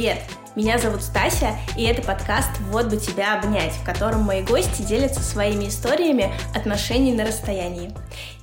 Привет! 0.00 0.22
Меня 0.56 0.78
зовут 0.78 1.02
Стася, 1.02 1.58
и 1.76 1.84
это 1.84 2.00
подкаст 2.00 2.48
«Вот 2.70 2.86
бы 2.86 2.96
тебя 2.96 3.38
обнять», 3.38 3.74
в 3.74 3.84
котором 3.84 4.22
мои 4.22 4.42
гости 4.42 4.80
делятся 4.80 5.20
своими 5.20 5.68
историями 5.68 6.32
отношений 6.56 7.12
на 7.12 7.26
расстоянии. 7.26 7.92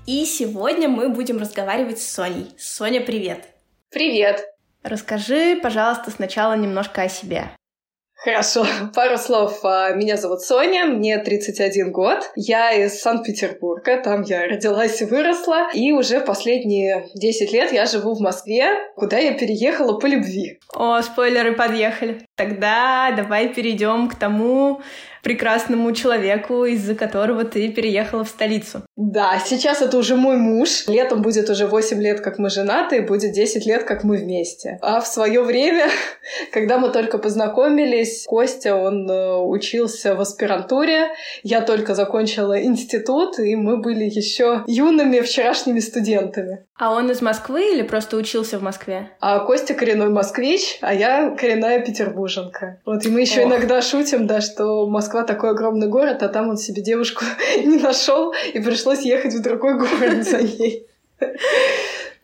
И 0.05 0.23
сегодня 0.25 0.87
мы 0.87 1.09
будем 1.09 1.39
разговаривать 1.39 1.99
с 1.99 2.07
Соней. 2.07 2.51
Соня, 2.59 3.01
привет! 3.01 3.43
Привет! 3.89 4.45
Расскажи, 4.83 5.55
пожалуйста, 5.59 6.11
сначала 6.11 6.55
немножко 6.55 7.01
о 7.01 7.09
себе. 7.09 7.49
Хорошо, 8.17 8.65
пару 8.95 9.17
слов. 9.17 9.59
А, 9.63 9.91
меня 9.91 10.17
зовут 10.17 10.41
Соня, 10.41 10.85
мне 10.85 11.19
31 11.19 11.91
год. 11.91 12.31
Я 12.35 12.71
из 12.71 12.99
Санкт-Петербурга, 12.99 14.01
там 14.01 14.23
я 14.23 14.47
родилась 14.47 15.01
и 15.01 15.05
выросла. 15.05 15.69
И 15.73 15.91
уже 15.91 16.19
последние 16.19 17.07
10 17.13 17.53
лет 17.53 17.71
я 17.71 17.85
живу 17.85 18.15
в 18.15 18.19
Москве, 18.19 18.69
куда 18.95 19.19
я 19.19 19.33
переехала 19.33 19.99
по 19.99 20.07
любви. 20.07 20.59
О, 20.73 20.99
спойлеры 21.01 21.53
подъехали. 21.55 22.21
Тогда 22.35 23.11
давай 23.15 23.53
перейдем 23.53 24.09
к 24.09 24.15
тому, 24.15 24.81
прекрасному 25.23 25.91
человеку, 25.93 26.65
из-за 26.65 26.95
которого 26.95 27.43
ты 27.43 27.69
переехала 27.69 28.23
в 28.23 28.29
столицу. 28.29 28.83
Да, 28.95 29.39
сейчас 29.45 29.81
это 29.81 29.97
уже 29.97 30.15
мой 30.15 30.37
муж. 30.37 30.87
Летом 30.87 31.21
будет 31.21 31.49
уже 31.49 31.67
8 31.67 32.01
лет, 32.01 32.21
как 32.21 32.39
мы 32.39 32.49
женаты, 32.49 32.97
и 32.97 33.01
будет 33.01 33.33
10 33.33 33.65
лет, 33.65 33.83
как 33.83 34.03
мы 34.03 34.17
вместе. 34.17 34.79
А 34.81 34.99
в 34.99 35.07
свое 35.07 35.41
время, 35.41 35.87
когда 36.51 36.77
мы 36.77 36.89
только 36.89 37.17
познакомились, 37.17 38.25
Костя, 38.27 38.75
он 38.75 39.09
э, 39.09 39.37
учился 39.37 40.15
в 40.15 40.21
аспирантуре, 40.21 41.09
я 41.43 41.61
только 41.61 41.95
закончила 41.95 42.61
институт, 42.61 43.39
и 43.39 43.55
мы 43.55 43.77
были 43.77 44.05
еще 44.05 44.63
юными 44.67 45.19
вчерашними 45.19 45.79
студентами. 45.79 46.65
А 46.79 46.93
он 46.93 47.09
из 47.09 47.21
Москвы 47.21 47.73
или 47.73 47.81
просто 47.81 48.17
учился 48.17 48.59
в 48.59 48.61
Москве? 48.61 49.09
А 49.19 49.39
Костя 49.39 49.73
коренной 49.73 50.09
москвич, 50.09 50.77
а 50.81 50.93
я 50.93 51.31
коренная 51.31 51.83
петербурженка. 51.83 52.81
Вот, 52.85 53.03
и 53.03 53.09
мы 53.09 53.21
еще 53.21 53.41
Ох. 53.41 53.47
иногда 53.47 53.81
шутим, 53.81 54.27
да, 54.27 54.41
что 54.41 54.87
Москва 54.87 55.06
такой 55.09 55.51
огромный 55.51 55.87
город, 55.87 56.23
а 56.23 56.29
там 56.29 56.49
он 56.49 56.57
себе 56.57 56.81
девушку 56.81 57.25
не 57.57 57.77
нашел, 57.77 58.33
и 58.53 58.59
пришлось 58.59 59.01
ехать 59.01 59.33
в 59.33 59.41
другой 59.41 59.77
город 59.77 60.23
за 60.23 60.41
ней. 60.41 60.85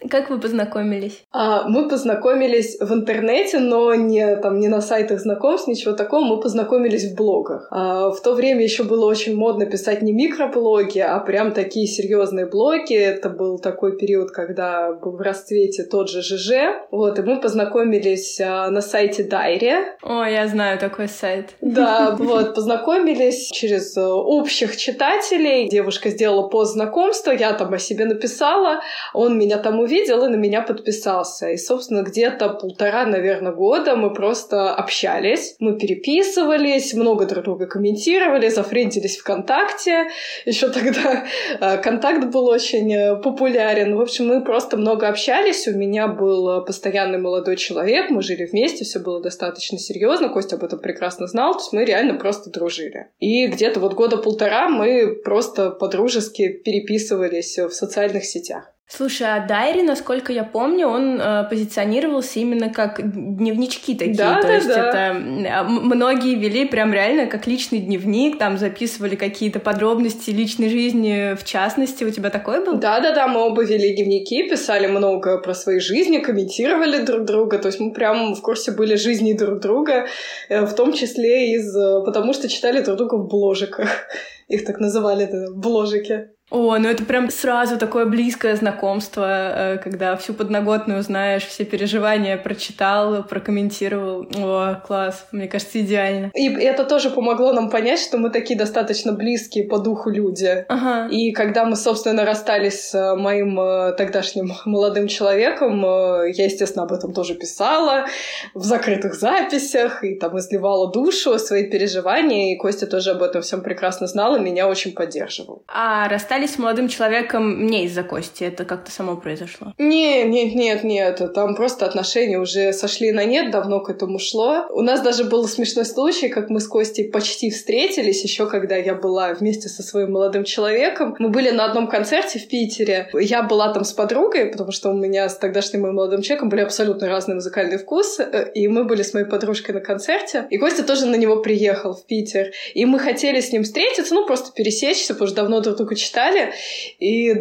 Как 0.09 0.29
вы 0.29 0.39
познакомились? 0.39 1.23
А, 1.31 1.67
мы 1.67 1.87
познакомились 1.87 2.77
в 2.79 2.93
интернете, 2.93 3.59
но 3.59 3.93
не, 3.93 4.35
там, 4.37 4.59
не 4.59 4.67
на 4.67 4.81
сайтах 4.81 5.19
знакомств, 5.19 5.67
ничего 5.67 5.93
такого. 5.93 6.23
Мы 6.23 6.39
познакомились 6.39 7.11
в 7.11 7.15
блогах. 7.15 7.67
А, 7.71 8.11
в 8.11 8.21
то 8.21 8.33
время 8.33 8.63
еще 8.63 8.83
было 8.83 9.05
очень 9.05 9.35
модно 9.35 9.65
писать 9.65 10.01
не 10.01 10.13
микроблоги, 10.13 10.99
а 10.99 11.19
прям 11.19 11.51
такие 11.51 11.87
серьезные 11.87 12.45
блоги. 12.45 12.95
Это 12.95 13.29
был 13.29 13.59
такой 13.59 13.97
период, 13.97 14.31
когда 14.31 14.93
был 14.93 15.17
в 15.17 15.21
расцвете 15.21 15.83
тот 15.83 16.09
же 16.09 16.21
ЖЖ. 16.21 16.51
Вот, 16.91 17.19
и 17.19 17.21
мы 17.21 17.39
познакомились 17.39 18.39
а, 18.41 18.69
на 18.69 18.81
сайте 18.81 19.23
Дайри. 19.23 19.73
О, 20.01 20.23
я 20.23 20.47
знаю 20.47 20.79
такой 20.79 21.07
сайт. 21.07 21.51
Да, 21.61 22.15
вот, 22.19 22.55
познакомились 22.55 23.49
через 23.51 23.95
э, 23.97 24.01
общих 24.03 24.77
читателей. 24.77 25.69
Девушка 25.69 26.09
сделала 26.09 26.47
пост 26.47 26.73
знакомства, 26.73 27.31
я 27.31 27.53
там 27.53 27.73
о 27.73 27.79
себе 27.79 28.05
написала, 28.05 28.81
он 29.13 29.37
меня 29.37 29.57
там 29.57 29.79
увидел, 29.79 29.92
увидел 29.93 30.25
и 30.25 30.29
на 30.29 30.35
меня 30.35 30.61
подписался. 30.61 31.49
И, 31.49 31.57
собственно, 31.57 32.01
где-то 32.01 32.49
полтора, 32.49 33.05
наверное, 33.05 33.51
года 33.51 33.95
мы 33.95 34.13
просто 34.13 34.73
общались, 34.73 35.55
мы 35.59 35.77
переписывались, 35.77 36.93
много 36.93 37.25
друг 37.25 37.45
друга 37.45 37.67
комментировали, 37.67 38.49
зафрендились 38.49 39.17
ВКонтакте. 39.17 40.07
Еще 40.45 40.69
тогда 40.69 41.25
э, 41.59 41.77
контакт 41.77 42.25
был 42.25 42.45
очень 42.45 42.93
э, 42.93 43.15
популярен. 43.21 43.95
В 43.95 44.01
общем, 44.01 44.27
мы 44.27 44.43
просто 44.43 44.77
много 44.77 45.07
общались. 45.07 45.67
У 45.67 45.77
меня 45.77 46.07
был 46.07 46.63
постоянный 46.65 47.19
молодой 47.19 47.55
человек, 47.55 48.09
мы 48.09 48.21
жили 48.21 48.45
вместе, 48.45 48.83
все 48.85 48.99
было 48.99 49.21
достаточно 49.21 49.77
серьезно. 49.77 50.29
Костя 50.29 50.55
об 50.55 50.63
этом 50.63 50.79
прекрасно 50.79 51.27
знал, 51.27 51.53
то 51.53 51.59
есть 51.59 51.73
мы 51.73 51.85
реально 51.85 52.15
просто 52.15 52.49
дружили. 52.49 53.07
И 53.19 53.47
где-то 53.47 53.79
вот 53.79 53.93
года 53.93 54.17
полтора 54.17 54.69
мы 54.69 55.15
просто 55.23 55.69
по-дружески 55.69 56.49
переписывались 56.49 57.57
в 57.57 57.71
социальных 57.71 58.25
сетях. 58.25 58.72
Слушай, 58.85 59.27
а 59.27 59.47
Дайри, 59.47 59.81
насколько 59.81 60.31
я 60.33 60.43
помню, 60.43 60.87
он 60.87 61.19
э, 61.19 61.47
позиционировался 61.49 62.39
именно 62.39 62.69
как 62.69 62.99
дневнички 63.01 63.95
такие. 63.95 64.15
Да, 64.15 64.41
То 64.41 64.47
да, 64.47 64.55
есть 64.55 64.67
да. 64.67 64.89
это 64.89 65.63
многие 65.63 66.35
вели 66.35 66.65
прям 66.65 66.93
реально 66.93 67.27
как 67.27 67.47
личный 67.47 67.79
дневник, 67.79 68.37
там 68.37 68.57
записывали 68.57 69.15
какие-то 69.15 69.59
подробности 69.59 70.31
личной 70.31 70.69
жизни 70.69 71.33
в 71.35 71.43
частности. 71.45 72.03
У 72.03 72.11
тебя 72.11 72.29
такой 72.29 72.63
был? 72.63 72.77
Да, 72.77 72.99
да, 72.99 73.15
да, 73.15 73.27
мы 73.27 73.39
оба 73.39 73.63
вели 73.63 73.95
дневники, 73.95 74.47
писали 74.49 74.85
много 74.85 75.39
про 75.39 75.55
свои 75.55 75.79
жизни, 75.79 76.19
комментировали 76.19 77.03
друг 77.03 77.23
друга. 77.23 77.59
То 77.59 77.69
есть 77.69 77.79
мы 77.79 77.93
прям 77.93 78.35
в 78.35 78.41
курсе 78.41 78.71
были 78.73 78.95
жизни 78.95 79.33
друг 79.33 79.59
друга, 79.59 80.07
э, 80.49 80.65
в 80.65 80.73
том 80.75 80.93
числе 80.93 81.53
из 81.55 81.75
э, 81.75 82.03
потому 82.05 82.33
что 82.33 82.49
читали 82.49 82.81
друг 82.81 82.97
друга 82.97 83.15
в 83.15 83.27
бложиках. 83.27 83.89
Их 84.49 84.65
так 84.65 84.79
называли, 84.79 85.23
это 85.23 85.51
бложики. 85.55 86.29
О, 86.53 86.77
ну 86.77 86.87
это 86.87 87.03
прям 87.03 87.31
сразу 87.31 87.79
такое 87.79 88.05
близкое 88.05 88.55
знакомство, 88.55 89.25
э, 89.25 89.77
когда 89.79 90.15
всю 90.15 90.35
подноготную 90.35 91.01
знаешь, 91.01 91.47
все 91.47 91.65
переживания 91.65 92.37
прочитал, 92.37 93.23
прокомментировал. 93.23 94.27
О, 94.37 94.75
класс, 94.85 95.25
мне 95.31 95.47
кажется, 95.47 95.79
идеально. 95.79 96.29
И 96.35 96.47
это 96.47 96.83
тоже 96.83 97.09
помогло 97.09 97.53
нам 97.53 97.71
понять, 97.71 97.99
что 97.99 98.19
мы 98.19 98.29
такие 98.29 98.57
достаточно 98.57 99.13
близкие 99.13 99.63
по 99.67 99.79
духу 99.79 100.11
люди. 100.11 100.63
Ага. 100.69 101.07
И 101.09 101.31
когда 101.31 101.65
мы, 101.65 101.75
собственно, 101.75 102.23
расстались 102.23 102.89
с 102.89 102.93
э, 102.93 103.15
моим 103.15 103.59
э, 103.59 103.93
тогдашним 103.93 104.53
молодым 104.65 105.07
человеком, 105.07 105.81
я, 105.81 106.45
естественно, 106.45 106.83
об 106.83 106.93
этом 106.93 107.13
тоже 107.13 107.33
писала 107.33 108.05
в 108.53 108.63
закрытых 108.63 109.15
записях, 109.15 110.03
и 110.03 110.13
там 110.19 110.37
изливала 110.37 110.91
душу, 110.91 111.39
свои 111.39 111.67
переживания, 111.67 112.53
и 112.53 112.57
Костя 112.57 112.85
тоже 112.85 113.11
об 113.11 113.23
этом 113.23 113.41
всем 113.41 113.61
прекрасно 113.63 114.05
знал, 114.05 114.35
и 114.35 114.39
меня 114.39 114.67
очень 114.67 114.93
поддерживал. 114.93 115.63
А 115.67 116.07
расстались 116.07 116.42
расстались 116.43 116.55
с 116.55 116.57
молодым 116.59 116.87
человеком 116.87 117.65
не 117.65 117.85
из-за 117.85 118.03
Кости, 118.03 118.43
это 118.43 118.65
как-то 118.65 118.91
само 118.91 119.17
произошло? 119.17 119.73
Нет, 119.77 120.27
нет, 120.27 120.55
нет, 120.55 120.83
нет, 120.83 121.33
там 121.33 121.55
просто 121.55 121.85
отношения 121.85 122.39
уже 122.39 122.73
сошли 122.73 123.11
на 123.11 123.25
нет, 123.25 123.51
давно 123.51 123.79
к 123.79 123.89
этому 123.89 124.19
шло. 124.19 124.65
У 124.69 124.81
нас 124.81 125.01
даже 125.01 125.23
был 125.23 125.47
смешной 125.47 125.85
случай, 125.85 126.29
как 126.29 126.49
мы 126.49 126.59
с 126.59 126.67
Костей 126.67 127.09
почти 127.09 127.49
встретились, 127.49 128.23
еще 128.23 128.47
когда 128.47 128.75
я 128.75 128.95
была 128.95 129.33
вместе 129.33 129.69
со 129.69 129.83
своим 129.83 130.11
молодым 130.11 130.43
человеком. 130.43 131.15
Мы 131.19 131.29
были 131.29 131.51
на 131.51 131.65
одном 131.65 131.87
концерте 131.87 132.39
в 132.39 132.47
Питере. 132.47 133.09
Я 133.13 133.43
была 133.43 133.73
там 133.73 133.83
с 133.83 133.93
подругой, 133.93 134.45
потому 134.47 134.71
что 134.71 134.89
у 134.89 134.93
меня 134.93 135.29
с 135.29 135.37
тогдашним 135.37 135.81
моим 135.81 135.95
молодым 135.95 136.21
человеком 136.21 136.49
были 136.49 136.61
абсолютно 136.61 137.07
разные 137.07 137.35
музыкальные 137.35 137.77
вкусы, 137.77 138.23
э, 138.23 138.51
и 138.53 138.67
мы 138.67 138.83
были 138.83 139.03
с 139.03 139.13
моей 139.13 139.25
подружкой 139.25 139.75
на 139.75 139.81
концерте. 139.81 140.45
И 140.49 140.57
Костя 140.57 140.83
тоже 140.83 141.05
на 141.05 141.15
него 141.15 141.41
приехал 141.41 141.93
в 141.93 142.05
Питер. 142.05 142.51
И 142.73 142.85
мы 142.85 142.99
хотели 142.99 143.39
с 143.39 143.51
ним 143.51 143.63
встретиться, 143.63 144.13
ну, 144.13 144.25
просто 144.25 144.51
пересечься, 144.53 145.13
потому 145.13 145.27
что 145.27 145.35
давно 145.37 145.61
друг 145.61 145.77
друга 145.77 145.95
читали, 145.95 146.32
далее. 146.33 146.53
И 146.99 147.33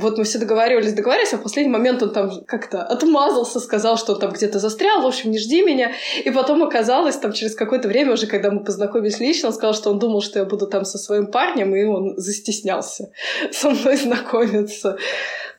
вот 0.00 0.18
мы 0.18 0.24
все 0.24 0.38
договаривались, 0.38 0.92
договаривались, 0.92 1.32
а 1.32 1.38
в 1.38 1.42
последний 1.42 1.72
момент 1.72 2.02
он 2.02 2.12
там 2.12 2.44
как-то 2.44 2.82
отмазался, 2.82 3.60
сказал, 3.60 3.96
что 3.96 4.14
он 4.14 4.20
там 4.20 4.32
где-то 4.32 4.58
застрял, 4.58 5.02
в 5.02 5.06
общем, 5.06 5.30
не 5.30 5.38
жди 5.38 5.62
меня. 5.62 5.92
И 6.24 6.30
потом 6.30 6.62
оказалось, 6.62 7.16
там 7.16 7.32
через 7.32 7.54
какое-то 7.54 7.88
время 7.88 8.12
уже, 8.12 8.26
когда 8.26 8.50
мы 8.50 8.64
познакомились 8.64 9.20
лично, 9.20 9.48
он 9.48 9.54
сказал, 9.54 9.74
что 9.74 9.90
он 9.90 9.98
думал, 9.98 10.20
что 10.20 10.38
я 10.38 10.44
буду 10.44 10.66
там 10.66 10.84
со 10.84 10.98
своим 10.98 11.26
парнем, 11.26 11.74
и 11.74 11.84
он 11.84 12.14
застеснялся 12.16 13.10
со 13.50 13.70
мной 13.70 13.96
знакомиться. 13.96 14.96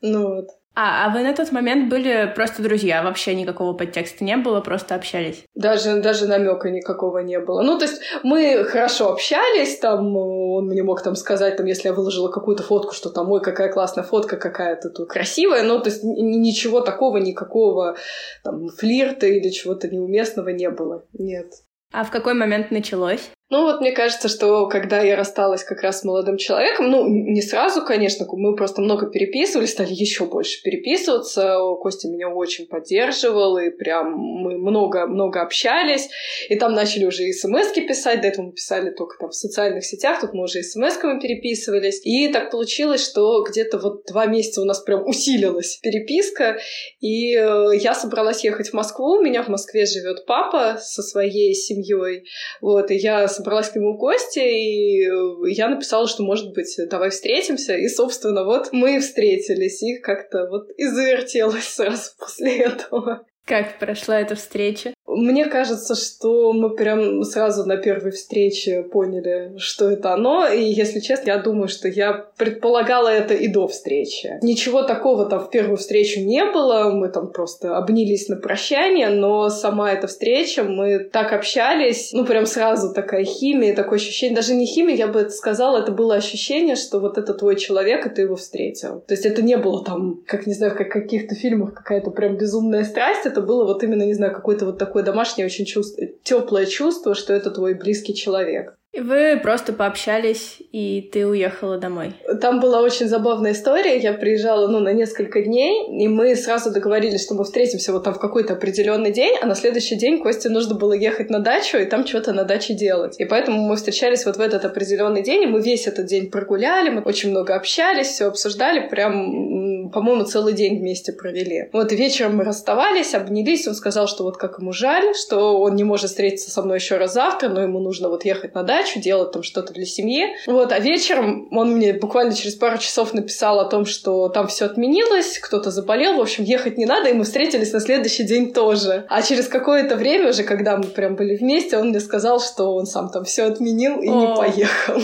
Ну 0.02 0.36
вот. 0.36 0.50
А, 0.78 1.06
а 1.06 1.10
вы 1.10 1.24
на 1.24 1.34
тот 1.34 1.54
момент 1.54 1.90
были 1.90 2.32
просто 2.36 2.62
друзья, 2.62 3.02
вообще 3.02 3.34
никакого 3.34 3.74
подтекста 3.74 4.26
не 4.26 4.36
было, 4.36 4.60
просто 4.60 4.96
общались? 4.96 5.46
Даже, 5.56 6.02
даже 6.02 6.28
намека 6.28 6.70
никакого 6.70 7.20
не 7.20 7.40
было. 7.40 7.62
Ну, 7.62 7.80
то 7.80 7.86
есть 7.86 8.02
мы 8.24 8.66
хорошо 8.66 9.14
общались, 9.14 9.80
там 9.80 10.16
он 10.18 10.66
мне 10.68 10.84
мог 10.84 11.02
там 11.02 11.16
сказать, 11.16 11.56
там, 11.56 11.66
если 11.66 11.88
я 11.88 11.94
выложила 11.94 12.30
какую-то 12.30 12.64
фотку, 12.64 12.94
что 12.94 13.10
там, 13.10 13.32
ой, 13.32 13.42
какая 13.42 13.72
классная 13.72 14.04
фотка, 14.04 14.36
какая-то 14.36 14.90
тут 14.90 15.08
красивая, 15.08 15.64
ну, 15.64 15.80
то 15.80 15.90
есть 15.90 16.04
ничего 16.04 16.82
такого, 16.82 17.18
никакого 17.18 17.96
там 18.44 18.68
флирта 18.68 19.28
или 19.28 19.50
чего-то 19.50 19.88
неуместного 19.88 20.50
не 20.50 20.70
было. 20.70 21.06
Нет. 21.14 21.54
А 21.94 22.04
в 22.04 22.12
какой 22.12 22.34
момент 22.34 22.72
началось? 22.72 23.32
Ну 23.52 23.62
вот 23.62 23.80
мне 23.80 23.92
кажется, 23.92 24.28
что 24.28 24.68
когда 24.68 25.04
я 25.04 25.16
рассталась 25.16 25.64
как 25.64 25.82
раз 25.84 26.00
с 26.00 26.04
молодым 26.04 26.38
человеком, 26.38 26.90
ну 26.90 27.08
не 27.08 27.44
сразу, 27.44 27.86
конечно, 27.86 28.26
мы 28.32 28.56
просто 28.56 28.82
много 28.82 29.12
переписывались, 29.12 29.72
стали 29.72 29.94
еще 29.94 30.26
больше 30.26 30.64
переписываться. 30.64 31.58
Костя 31.80 32.08
меня 32.08 32.30
очень 32.30 32.66
поддерживал, 32.66 33.60
и 33.60 33.70
прям 33.70 34.14
мы 34.14 34.58
много-много 34.58 35.44
общались. 35.44 36.10
И 36.50 36.56
там 36.56 36.74
начали 36.74 37.06
уже 37.06 37.32
смс 37.34 37.72
писать, 37.76 38.22
до 38.22 38.30
этого 38.30 38.48
мы 38.48 38.54
писали 38.54 38.90
только 38.90 39.16
там 39.20 39.30
в 39.30 39.36
социальных 39.36 39.86
сетях, 39.86 40.22
тут 40.22 40.34
мы 40.34 40.46
уже 40.46 40.64
смс-ками 40.64 41.20
переписывались. 41.20 42.02
И 42.04 42.30
так 42.30 42.50
получилось, 42.50 43.06
что 43.06 43.44
где-то 43.44 43.78
вот 43.78 44.06
два 44.08 44.26
месяца 44.26 44.62
у 44.62 44.66
нас 44.66 44.80
прям 44.80 45.08
усилилась 45.08 45.78
переписка, 45.84 46.58
и 47.00 47.36
э, 47.36 47.76
я 47.76 47.94
собралась 47.94 48.44
ехать 48.44 48.70
в 48.70 48.74
Москву. 48.74 49.18
У 49.18 49.22
меня 49.22 49.44
в 49.44 49.50
Москве 49.50 49.86
живет 49.86 50.26
папа 50.26 50.78
со 50.80 51.04
своей 51.04 51.54
семьей. 51.54 52.24
Вот, 52.60 52.90
и 52.90 52.96
я 52.96 53.28
собралась 53.36 53.70
к 53.70 53.76
нему 53.76 53.94
в 53.94 53.98
гости, 53.98 54.40
и 54.40 55.06
э, 55.08 55.52
я 55.52 55.68
написала, 55.70 56.08
что, 56.08 56.24
может 56.24 56.54
быть, 56.54 56.76
давай 56.90 57.10
встретимся. 57.10 57.76
И, 57.76 57.88
собственно, 57.88 58.44
вот 58.44 58.70
мы 58.72 59.00
встретились, 59.00 59.84
и 59.84 60.00
как-то 60.00 60.48
вот 60.50 60.70
и 60.78 60.86
завертелось 60.86 61.68
сразу 61.68 62.12
после 62.20 62.60
этого. 62.60 63.26
Как 63.46 63.78
прошла 63.78 64.20
эта 64.20 64.36
встреча? 64.36 64.94
Мне 65.16 65.46
кажется, 65.46 65.96
что 65.96 66.54
мы 66.54 66.76
прям 66.76 67.24
сразу 67.24 67.66
на 67.66 67.78
первой 67.78 68.12
встрече 68.12 68.84
поняли, 68.84 69.54
что 69.58 69.90
это 69.90 70.14
оно. 70.14 70.48
И, 70.48 70.62
если 70.62 71.00
честно, 71.00 71.32
я 71.32 71.38
думаю, 71.38 71.68
что 71.68 71.88
я 71.88 72.26
предполагала 72.38 73.08
это 73.08 73.34
и 73.34 73.48
до 73.48 73.68
встречи. 73.68 74.40
Ничего 74.42 74.84
такого 74.84 75.26
там 75.26 75.40
в 75.40 75.50
первую 75.50 75.78
встречу 75.78 76.20
не 76.20 76.44
было. 76.46 76.90
Мы 76.92 77.10
там 77.10 77.32
просто 77.32 77.78
обнялись 77.78 78.30
на 78.30 78.36
прощание, 78.36 79.10
но 79.10 79.50
сама 79.50 79.92
эта 79.92 80.08
встреча, 80.08 80.64
мы 80.64 81.00
так 81.00 81.34
общались, 81.34 82.12
ну, 82.14 82.26
прям 82.26 82.46
сразу 82.46 82.94
такая 82.94 83.24
химия, 83.24 83.76
такое 83.76 84.00
ощущение. 84.00 84.36
Даже 84.36 84.54
не 84.54 84.66
химия, 84.66 84.96
я 84.96 85.08
бы 85.08 85.22
это 85.22 85.32
сказала, 85.32 85.78
это 85.78 85.92
было 85.92 86.16
ощущение, 86.16 86.76
что 86.76 87.00
вот 87.00 87.18
это 87.18 87.34
твой 87.34 87.56
человек, 87.56 88.06
и 88.06 88.10
ты 88.10 88.24
его 88.24 88.36
встретил. 88.36 89.04
То 89.08 89.14
есть 89.14 89.26
это 89.26 89.42
не 89.42 89.58
было 89.58 89.84
там, 89.84 90.22
как, 90.28 90.46
не 90.48 90.54
знаю, 90.54 90.76
как 90.76 90.90
в 90.90 90.94
каких-то 90.94 91.36
фильмах 91.36 91.74
какая-то 91.74 92.12
прям 92.12 92.38
безумная 92.38 92.84
страсть, 92.84 93.26
это 93.26 93.42
было 93.42 93.66
вот 93.66 93.84
именно, 93.84 94.04
не 94.04 94.14
знаю, 94.14 94.34
какое-то 94.34 94.66
вот 94.66 94.78
такое 94.78 95.05
домашнее 95.06 95.46
очень 95.46 95.66
чувство, 95.66 96.06
теплое 96.24 96.66
чувство, 96.66 97.16
что 97.16 97.34
это 97.34 97.52
твой 97.52 97.74
близкий 97.76 98.14
человек. 98.14 98.76
И 98.96 99.02
вы 99.02 99.38
просто 99.44 99.74
пообщались, 99.74 100.56
и 100.72 101.10
ты 101.12 101.28
уехала 101.28 101.78
домой. 101.78 102.14
Там 102.40 102.62
была 102.62 102.82
очень 102.82 103.10
забавная 103.10 103.52
история. 103.52 103.98
Я 103.98 104.14
приезжала, 104.14 104.68
ну, 104.68 104.80
на 104.80 104.94
несколько 104.94 105.42
дней, 105.42 106.02
и 106.02 106.08
мы 106.08 106.34
сразу 106.38 106.72
договорились, 106.72 107.26
что 107.26 107.34
мы 107.34 107.44
встретимся 107.44 107.92
вот 107.92 108.06
там 108.06 108.14
в 108.14 108.20
какой-то 108.20 108.54
определенный 108.54 109.12
день, 109.12 109.36
а 109.42 109.48
на 109.48 109.56
следующий 109.56 109.98
день 109.98 110.24
Косте 110.24 110.48
нужно 110.48 110.76
было 110.76 110.94
ехать 110.94 111.30
на 111.30 111.40
дачу 111.40 111.76
и 111.76 111.84
там 111.84 112.08
что-то 112.08 112.32
на 112.32 112.46
даче 112.46 112.74
делать. 112.74 113.20
И 113.20 113.26
поэтому 113.26 113.68
мы 113.68 113.76
встречались 113.76 114.26
вот 114.26 114.38
в 114.38 114.40
этот 114.40 114.64
определенный 114.64 115.24
день, 115.24 115.44
и 115.44 115.48
мы 115.48 115.62
весь 115.62 115.88
этот 115.88 116.06
день 116.06 116.32
прогуляли, 116.32 116.90
мы 116.90 117.02
очень 117.02 117.32
много 117.32 117.54
общались, 117.54 118.08
все 118.08 118.28
обсуждали, 118.28 118.88
прям, 118.88 119.75
по-моему, 119.90 120.24
целый 120.24 120.54
день 120.54 120.80
вместе 120.80 121.12
провели. 121.12 121.70
Вот 121.74 121.92
вечером 121.92 122.38
мы 122.38 122.44
расставались, 122.44 123.14
обнялись, 123.14 123.68
он 123.68 123.76
сказал, 123.76 124.08
что 124.08 124.24
вот 124.24 124.38
как 124.38 124.60
ему 124.60 124.72
жаль, 124.72 125.16
что 125.16 125.60
он 125.60 125.76
не 125.76 125.84
может 125.84 126.10
встретиться 126.10 126.52
со 126.52 126.62
мной 126.62 126.78
еще 126.78 126.98
раз 126.98 127.14
завтра, 127.14 127.50
но 127.50 127.62
ему 127.62 127.80
нужно 127.80 128.10
вот 128.10 128.26
ехать 128.26 128.56
на 128.56 128.64
дачу, 128.64 129.00
делать 129.00 129.32
там 129.32 129.44
что-то 129.44 129.74
для 129.74 129.86
семьи. 129.86 130.36
Вот, 130.48 130.72
а 130.72 130.80
вечером 130.80 131.48
он 131.52 131.76
мне 131.76 131.94
буквально 131.94 132.34
через 132.34 132.56
пару 132.56 132.78
часов 132.78 133.14
написал 133.14 133.60
о 133.60 133.66
том, 133.66 133.86
что 133.86 134.30
там 134.30 134.48
все 134.48 134.66
отменилось, 134.66 135.40
кто-то 135.40 135.72
заболел, 135.72 136.18
в 136.18 136.22
общем, 136.22 136.44
ехать 136.44 136.78
не 136.78 136.86
надо, 136.86 137.10
и 137.10 137.14
мы 137.14 137.24
встретились 137.24 137.74
на 137.74 137.80
следующий 137.80 138.24
день 138.24 138.54
тоже. 138.54 139.06
А 139.10 139.22
через 139.22 139.48
какое-то 139.48 139.96
время 139.96 140.30
уже, 140.30 140.44
когда 140.44 140.78
мы 140.78 140.86
прям 140.86 141.16
были 141.16 141.36
вместе, 141.36 141.78
он 141.78 141.90
мне 141.90 142.00
сказал, 142.00 142.40
что 142.40 142.76
он 142.76 142.86
сам 142.86 143.10
там 143.10 143.24
все 143.24 143.44
отменил 143.44 144.00
и 144.02 144.10
О. 144.10 144.16
не 144.16 144.36
поехал. 144.36 145.02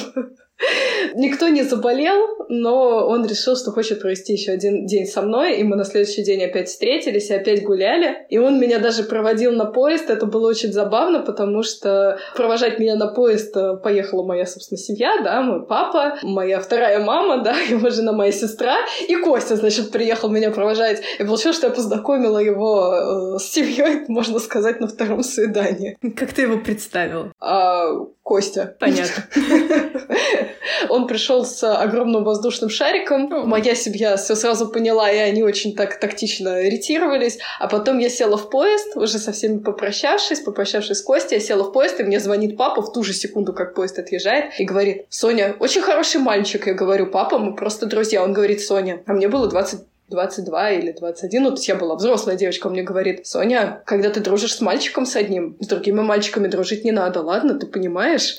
Никто 1.15 1.47
не 1.47 1.63
заболел, 1.63 2.45
но 2.49 3.07
он 3.07 3.25
решил, 3.25 3.55
что 3.55 3.71
хочет 3.71 4.01
провести 4.01 4.33
еще 4.33 4.51
один 4.51 4.85
день 4.85 5.05
со 5.05 5.21
мной, 5.21 5.57
и 5.57 5.63
мы 5.63 5.75
на 5.75 5.83
следующий 5.83 6.23
день 6.23 6.43
опять 6.43 6.69
встретились 6.69 7.29
и 7.29 7.33
опять 7.33 7.63
гуляли. 7.63 8.25
И 8.29 8.37
он 8.37 8.59
меня 8.59 8.79
даже 8.79 9.03
проводил 9.03 9.51
на 9.51 9.65
поезд. 9.65 10.09
Это 10.09 10.25
было 10.25 10.47
очень 10.47 10.71
забавно, 10.71 11.19
потому 11.19 11.63
что 11.63 12.19
провожать 12.35 12.79
меня 12.79 12.95
на 12.95 13.07
поезд 13.07 13.55
э, 13.55 13.77
поехала 13.77 14.23
моя, 14.23 14.45
собственно, 14.45 14.77
семья, 14.77 15.21
да, 15.23 15.41
мой 15.41 15.65
папа, 15.65 16.17
моя 16.23 16.59
вторая 16.59 17.03
мама, 17.03 17.43
да, 17.43 17.55
его 17.69 17.89
жена, 17.89 18.11
моя 18.11 18.31
сестра, 18.31 18.77
и 19.07 19.15
Костя, 19.15 19.55
значит, 19.55 19.91
приехал 19.91 20.29
меня 20.29 20.51
провожать. 20.51 21.01
И 21.19 21.23
получилось, 21.23 21.57
что 21.57 21.67
я 21.67 21.73
познакомила 21.73 22.37
его 22.37 23.35
э, 23.35 23.39
с 23.39 23.43
семьей, 23.51 24.05
можно 24.07 24.39
сказать, 24.39 24.79
на 24.79 24.87
втором 24.87 25.23
свидании. 25.23 25.97
Как 26.15 26.33
ты 26.33 26.43
его 26.43 26.57
представила? 26.57 27.31
А, 27.39 27.87
Костя. 28.23 28.75
Понятно. 28.79 29.23
Он 30.89 31.07
пришел 31.07 31.45
с 31.45 31.63
огромным 31.63 32.23
воздушным 32.23 32.69
шариком. 32.69 33.47
Моя 33.47 33.75
семья 33.75 34.15
все 34.15 34.35
сразу 34.35 34.69
поняла, 34.69 35.11
и 35.11 35.17
они 35.17 35.43
очень 35.43 35.75
так 35.75 35.99
тактично 35.99 36.61
ретировались. 36.61 37.39
А 37.59 37.67
потом 37.67 37.97
я 37.97 38.09
села 38.09 38.37
в 38.37 38.49
поезд, 38.49 38.95
уже 38.95 39.17
со 39.17 39.31
всеми 39.31 39.59
попрощавшись, 39.59 40.39
попрощавшись 40.41 40.97
с 40.97 41.01
Костей, 41.01 41.35
я 41.35 41.41
села 41.41 41.63
в 41.63 41.71
поезд, 41.71 41.99
и 41.99 42.03
мне 42.03 42.19
звонит 42.19 42.57
папа 42.57 42.81
в 42.81 42.91
ту 42.93 43.03
же 43.03 43.13
секунду, 43.13 43.53
как 43.53 43.73
поезд 43.73 43.99
отъезжает, 43.99 44.59
и 44.59 44.65
говорит, 44.65 45.05
Соня, 45.09 45.55
очень 45.59 45.81
хороший 45.81 46.21
мальчик. 46.21 46.67
Я 46.67 46.73
говорю, 46.73 47.07
папа, 47.07 47.37
мы 47.37 47.55
просто 47.55 47.85
друзья. 47.85 48.23
Он 48.23 48.33
говорит, 48.33 48.61
Соня, 48.61 49.03
а 49.07 49.13
мне 49.13 49.27
было 49.27 49.47
20 49.47 49.81
22 50.11 50.71
или 50.71 50.91
21, 50.91 51.43
ну, 51.43 51.49
то 51.49 51.55
есть 51.55 51.67
я 51.67 51.75
была 51.75 51.95
взрослая 51.95 52.35
девочка, 52.35 52.67
он 52.67 52.73
мне 52.73 52.83
говорит, 52.83 53.25
Соня, 53.25 53.81
когда 53.85 54.09
ты 54.09 54.19
дружишь 54.19 54.55
с 54.55 54.61
мальчиком 54.61 55.05
с 55.05 55.15
одним, 55.15 55.57
с 55.59 55.67
другими 55.67 56.01
мальчиками 56.01 56.47
дружить 56.47 56.85
не 56.85 56.91
надо, 56.91 57.21
ладно, 57.21 57.55
ты 57.55 57.65
понимаешь? 57.65 58.37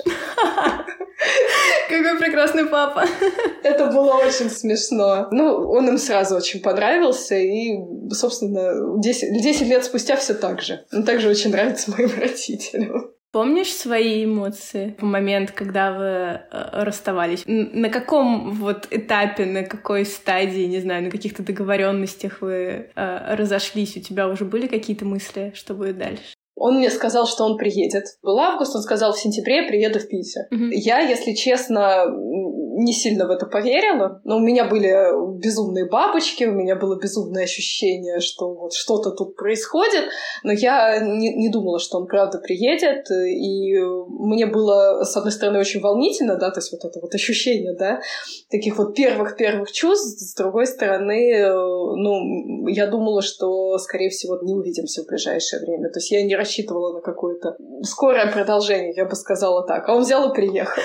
Какой 1.89 2.19
прекрасный 2.19 2.67
папа. 2.67 3.05
Это 3.63 3.87
было 3.87 4.15
очень 4.15 4.51
смешно. 4.51 5.29
Ну, 5.31 5.71
он 5.71 5.89
им 5.89 5.99
сразу 5.99 6.37
очень 6.37 6.63
понравился, 6.63 7.35
и, 7.37 7.75
собственно, 8.13 8.99
10, 9.01 9.43
10 9.43 9.67
лет 9.69 9.85
спустя 9.85 10.17
все 10.17 10.35
так 10.35 10.63
же. 10.63 10.85
Он 10.93 11.05
также 11.05 11.29
очень 11.29 11.51
нравится 11.51 11.91
моим 11.91 12.11
родителям. 12.19 13.13
Помнишь 13.33 13.73
свои 13.73 14.27
эмоции 14.27 14.95
в 14.99 15.05
момент, 15.05 15.53
когда 15.53 15.93
вы 15.93 16.05
э, 16.05 16.41
расставались? 16.85 17.45
На 17.47 17.89
каком 17.89 18.53
вот 18.53 18.87
этапе, 18.91 19.47
на 19.47 19.63
какой 19.63 20.05
стадии, 20.05 20.65
не 20.65 20.81
знаю, 20.81 21.05
на 21.05 21.11
каких-то 21.11 21.43
договоренностях 21.43 22.43
вы 22.43 22.91
э, 22.95 23.35
разошлись? 23.35 23.97
У 23.97 24.01
тебя 24.01 24.29
уже 24.29 24.45
были 24.45 24.67
какие-то 24.67 25.07
мысли, 25.07 25.53
что 25.55 25.73
будет 25.73 25.97
дальше? 25.97 26.35
Он 26.57 26.77
мне 26.77 26.91
сказал, 26.91 27.27
что 27.27 27.45
он 27.45 27.57
приедет. 27.57 28.05
Был 28.23 28.39
август, 28.39 28.77
он 28.77 28.83
сказал, 28.83 29.15
в 29.15 29.19
сентябре 29.19 29.63
приеду 29.63 29.99
в 29.99 30.07
Питер. 30.07 30.43
Mm-hmm. 30.53 30.71
Я, 30.73 31.01
если 31.01 31.33
честно, 31.33 32.05
не 32.83 32.93
сильно 32.93 33.27
в 33.27 33.31
это 33.31 33.47
поверила, 33.47 34.21
но 34.25 34.37
у 34.37 34.41
меня 34.41 34.65
были 34.65 34.93
безумные 35.39 35.87
бабочки, 35.87 36.45
у 36.45 36.53
меня 36.53 36.77
было 36.77 36.99
безумное 36.99 37.45
ощущение, 37.45 38.21
что 38.21 38.53
вот 38.55 38.75
что-то 38.75 39.11
тут 39.11 39.37
происходит, 39.37 40.05
но 40.43 40.53
я 40.53 40.99
не, 41.01 41.35
не 41.35 41.49
думала, 41.49 41.79
что 41.79 41.99
он 41.99 42.07
правда 42.07 42.39
приедет, 42.39 43.11
и 43.11 43.79
мне 44.09 44.47
было, 44.47 45.05
с 45.05 45.17
одной 45.17 45.33
стороны, 45.33 45.59
очень 45.61 45.81
волнительно, 45.81 46.37
да, 46.37 46.51
то 46.51 46.61
есть 46.61 46.73
вот 46.73 46.85
это 46.85 47.01
вот 47.01 47.15
ощущение, 47.15 47.75
да, 47.77 48.01
таких 48.51 48.79
вот 48.79 48.95
первых-первых 48.95 49.71
чувств, 49.73 50.21
с 50.21 50.35
другой 50.35 50.67
стороны, 50.67 51.47
ну, 51.47 52.67
я 52.69 52.87
думала, 52.87 53.23
что, 53.23 53.79
скорее 53.79 54.11
всего, 54.11 54.39
не 54.43 54.55
увидимся 54.55 55.03
в 55.03 55.07
ближайшее 55.07 55.61
время, 55.61 55.89
то 55.91 55.99
есть 55.99 56.11
я 56.11 56.23
не 56.23 56.37
рассчитывала 56.37 56.95
на 56.95 57.01
какое-то 57.01 57.57
скорое 57.83 58.31
продолжение, 58.31 58.93
я 58.97 59.05
бы 59.05 59.15
сказала 59.15 59.67
так, 59.67 59.89
а 59.89 59.95
он 59.95 60.03
взял 60.03 60.31
и 60.31 60.35
приехал. 60.35 60.83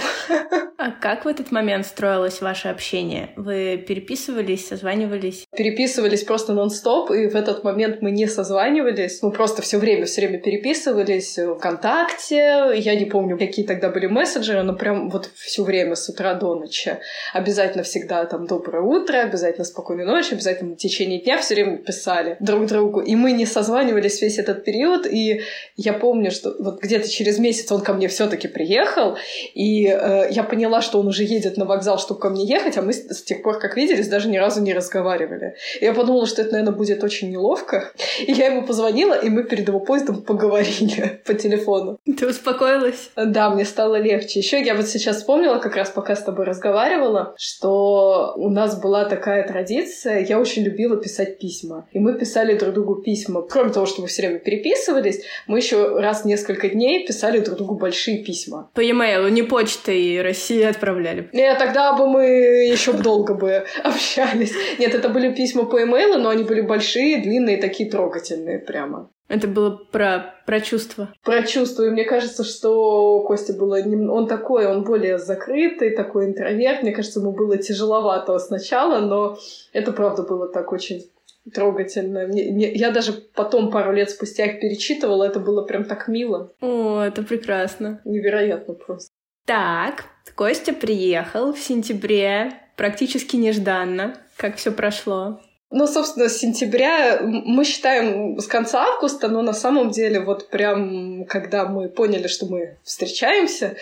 А 0.77 0.91
как 0.91 1.25
в 1.25 1.27
этот 1.27 1.51
момент 1.51 1.86
строилось 1.87 2.41
ваше 2.41 2.67
общение? 2.67 3.29
Вы 3.35 3.77
переписывались, 3.77 4.67
созванивались? 4.67 5.45
Переписывались 5.55 6.23
просто 6.23 6.53
нон-стоп, 6.53 7.11
и 7.11 7.27
в 7.27 7.35
этот 7.35 7.63
момент 7.63 8.01
мы 8.01 8.11
не 8.11 8.27
созванивались. 8.27 9.21
Мы 9.23 9.31
просто 9.31 9.61
все 9.61 9.77
время, 9.77 10.05
все 10.05 10.21
время 10.21 10.39
переписывались 10.39 11.37
ВКонтакте. 11.57 12.71
Я 12.75 12.95
не 12.95 13.05
помню, 13.05 13.37
какие 13.37 13.65
тогда 13.65 13.89
были 13.89 14.07
мессенджеры, 14.07 14.63
но 14.63 14.73
прям 14.73 15.09
вот 15.09 15.29
все 15.35 15.63
время 15.63 15.95
с 15.95 16.09
утра 16.09 16.33
до 16.33 16.55
ночи. 16.55 16.97
Обязательно 17.33 17.83
всегда 17.83 18.25
там 18.25 18.45
доброе 18.47 18.83
утро, 18.83 19.17
обязательно 19.19 19.65
спокойной 19.65 20.05
ночи, 20.05 20.33
обязательно 20.33 20.75
в 20.75 20.77
течение 20.77 21.21
дня 21.21 21.37
все 21.37 21.55
время 21.55 21.77
писали 21.77 22.37
друг 22.39 22.67
другу. 22.67 22.99
И 22.99 23.15
мы 23.15 23.31
не 23.31 23.45
созванивались 23.45 24.21
весь 24.21 24.37
этот 24.37 24.63
период, 24.63 25.05
и 25.05 25.41
я 25.75 25.93
помню, 25.93 26.31
что 26.31 26.55
вот 26.59 26.81
где-то 26.81 27.09
через 27.09 27.39
месяц 27.39 27.71
он 27.71 27.81
ко 27.81 27.93
мне 27.93 28.07
все-таки 28.07 28.47
приехал, 28.47 29.17
и 29.53 29.87
э, 29.87 30.27
я 30.31 30.43
поняла, 30.43 30.81
что 30.81 30.99
он 30.99 31.07
уже 31.07 31.23
едет 31.23 31.57
на 31.57 31.65
вокзал, 31.67 31.99
чтобы 31.99 32.19
ко 32.19 32.29
мне 32.29 32.45
ехать, 32.45 32.77
а 32.77 32.81
мы 32.81 32.93
с 32.93 33.21
тех 33.23 33.43
пор, 33.43 33.59
как 33.59 33.77
виделись, 33.77 34.07
даже 34.07 34.29
ни 34.29 34.37
разу 34.37 34.61
не 34.61 34.73
разговаривали. 34.73 35.55
И 35.79 35.85
я 35.85 35.93
подумала, 35.93 36.25
что 36.25 36.41
это, 36.41 36.53
наверное, 36.53 36.75
будет 36.75 37.03
очень 37.03 37.29
неловко. 37.29 37.91
И 38.19 38.31
я 38.31 38.47
ему 38.47 38.65
позвонила, 38.65 39.13
и 39.13 39.29
мы 39.29 39.43
перед 39.43 39.67
его 39.67 39.79
поездом 39.79 40.21
поговорили 40.21 41.21
по 41.25 41.33
телефону. 41.33 41.99
Ты 42.05 42.27
успокоилась? 42.27 43.09
Да, 43.15 43.49
мне 43.49 43.65
стало 43.65 43.95
легче. 43.95 44.39
Еще 44.39 44.61
я 44.61 44.75
вот 44.75 44.87
сейчас 44.87 45.17
вспомнила, 45.17 45.59
как 45.59 45.75
раз 45.75 45.89
пока 45.89 46.15
с 46.15 46.23
тобой 46.23 46.45
разговаривала, 46.45 47.35
что 47.37 48.33
у 48.35 48.49
нас 48.49 48.79
была 48.79 49.05
такая 49.05 49.47
традиция, 49.47 50.25
я 50.25 50.39
очень 50.39 50.63
любила 50.63 50.97
писать 50.97 51.39
письма. 51.39 51.87
И 51.91 51.99
мы 51.99 52.17
писали 52.17 52.57
друг 52.57 52.73
другу 52.73 52.95
письма. 52.95 53.41
Кроме 53.41 53.71
того, 53.71 53.85
что 53.85 54.01
мы 54.01 54.07
все 54.07 54.23
время 54.23 54.39
переписывались, 54.39 55.21
мы 55.47 55.59
еще 55.59 55.99
раз 55.99 56.21
в 56.21 56.25
несколько 56.25 56.69
дней 56.69 57.05
писали 57.05 57.39
друг 57.39 57.57
другу 57.57 57.75
большие 57.75 58.23
письма. 58.23 58.69
По 58.73 58.81
e-mail, 58.81 59.29
не 59.29 59.43
почтой 59.43 60.21
России 60.21 60.63
отправляли. 60.63 61.29
Нет, 61.33 61.56
тогда 61.57 61.93
бы 61.93 62.07
мы 62.07 62.25
еще 62.25 62.93
долго 62.93 63.33
бы 63.33 63.65
общались. 63.83 64.53
Нет, 64.79 64.93
это 64.95 65.09
были 65.09 65.33
письма 65.33 65.65
по 65.65 65.81
имейлу, 65.83 66.17
но 66.19 66.29
они 66.29 66.43
были 66.43 66.61
большие, 66.61 67.21
длинные, 67.21 67.57
такие 67.57 67.89
трогательные 67.89 68.59
прямо. 68.59 69.09
Это 69.29 69.47
было 69.47 69.71
про, 69.71 70.35
про 70.45 70.61
чувства. 70.61 71.13
Про 71.23 71.43
чувства. 71.43 71.83
И 71.83 71.89
мне 71.89 72.05
кажется, 72.05 72.43
что 72.43 73.21
Костя 73.27 73.53
было... 73.53 73.77
Он 73.77 74.27
такой, 74.27 74.65
он 74.67 74.83
более 74.83 75.17
закрытый, 75.17 75.95
такой 75.95 76.27
интроверт. 76.27 76.81
Мне 76.81 76.93
кажется, 76.93 77.19
ему 77.19 77.33
было 77.33 77.57
тяжеловато 77.57 78.37
сначала, 78.39 78.99
но 78.99 79.37
это 79.73 79.91
правда 79.91 80.23
было 80.23 80.47
так 80.47 80.71
очень 80.71 81.09
трогательно. 81.53 82.27
Мне, 82.27 82.51
мне, 82.51 82.71
я 82.73 82.91
даже 82.91 83.13
потом, 83.13 83.69
пару 83.69 83.91
лет 83.91 84.09
спустя 84.09 84.45
их 84.45 84.61
перечитывала, 84.61 85.25
это 85.25 85.39
было 85.39 85.63
прям 85.63 85.83
так 85.83 86.07
мило. 86.07 86.53
О, 86.61 87.01
это 87.01 87.21
прекрасно. 87.23 88.01
Невероятно 88.05 88.73
просто. 88.73 89.11
Так, 89.45 90.05
Костя 90.35 90.73
приехал 90.73 91.53
в 91.53 91.59
сентябре, 91.59 92.53
практически 92.75 93.35
нежданно. 93.35 94.17
Как 94.35 94.57
все 94.57 94.71
прошло? 94.71 95.41
Ну, 95.69 95.85
собственно, 95.85 96.29
с 96.29 96.37
сентября 96.37 97.19
мы 97.21 97.65
считаем 97.65 98.39
с 98.39 98.47
конца 98.47 98.85
августа, 98.85 99.27
но 99.27 99.41
на 99.41 99.51
самом 99.51 99.91
деле 99.91 100.21
вот 100.21 100.47
прям 100.47 101.25
когда 101.25 101.65
мы 101.65 101.89
поняли, 101.89 102.27
что 102.27 102.45
мы 102.45 102.77
встречаемся, 102.85 103.75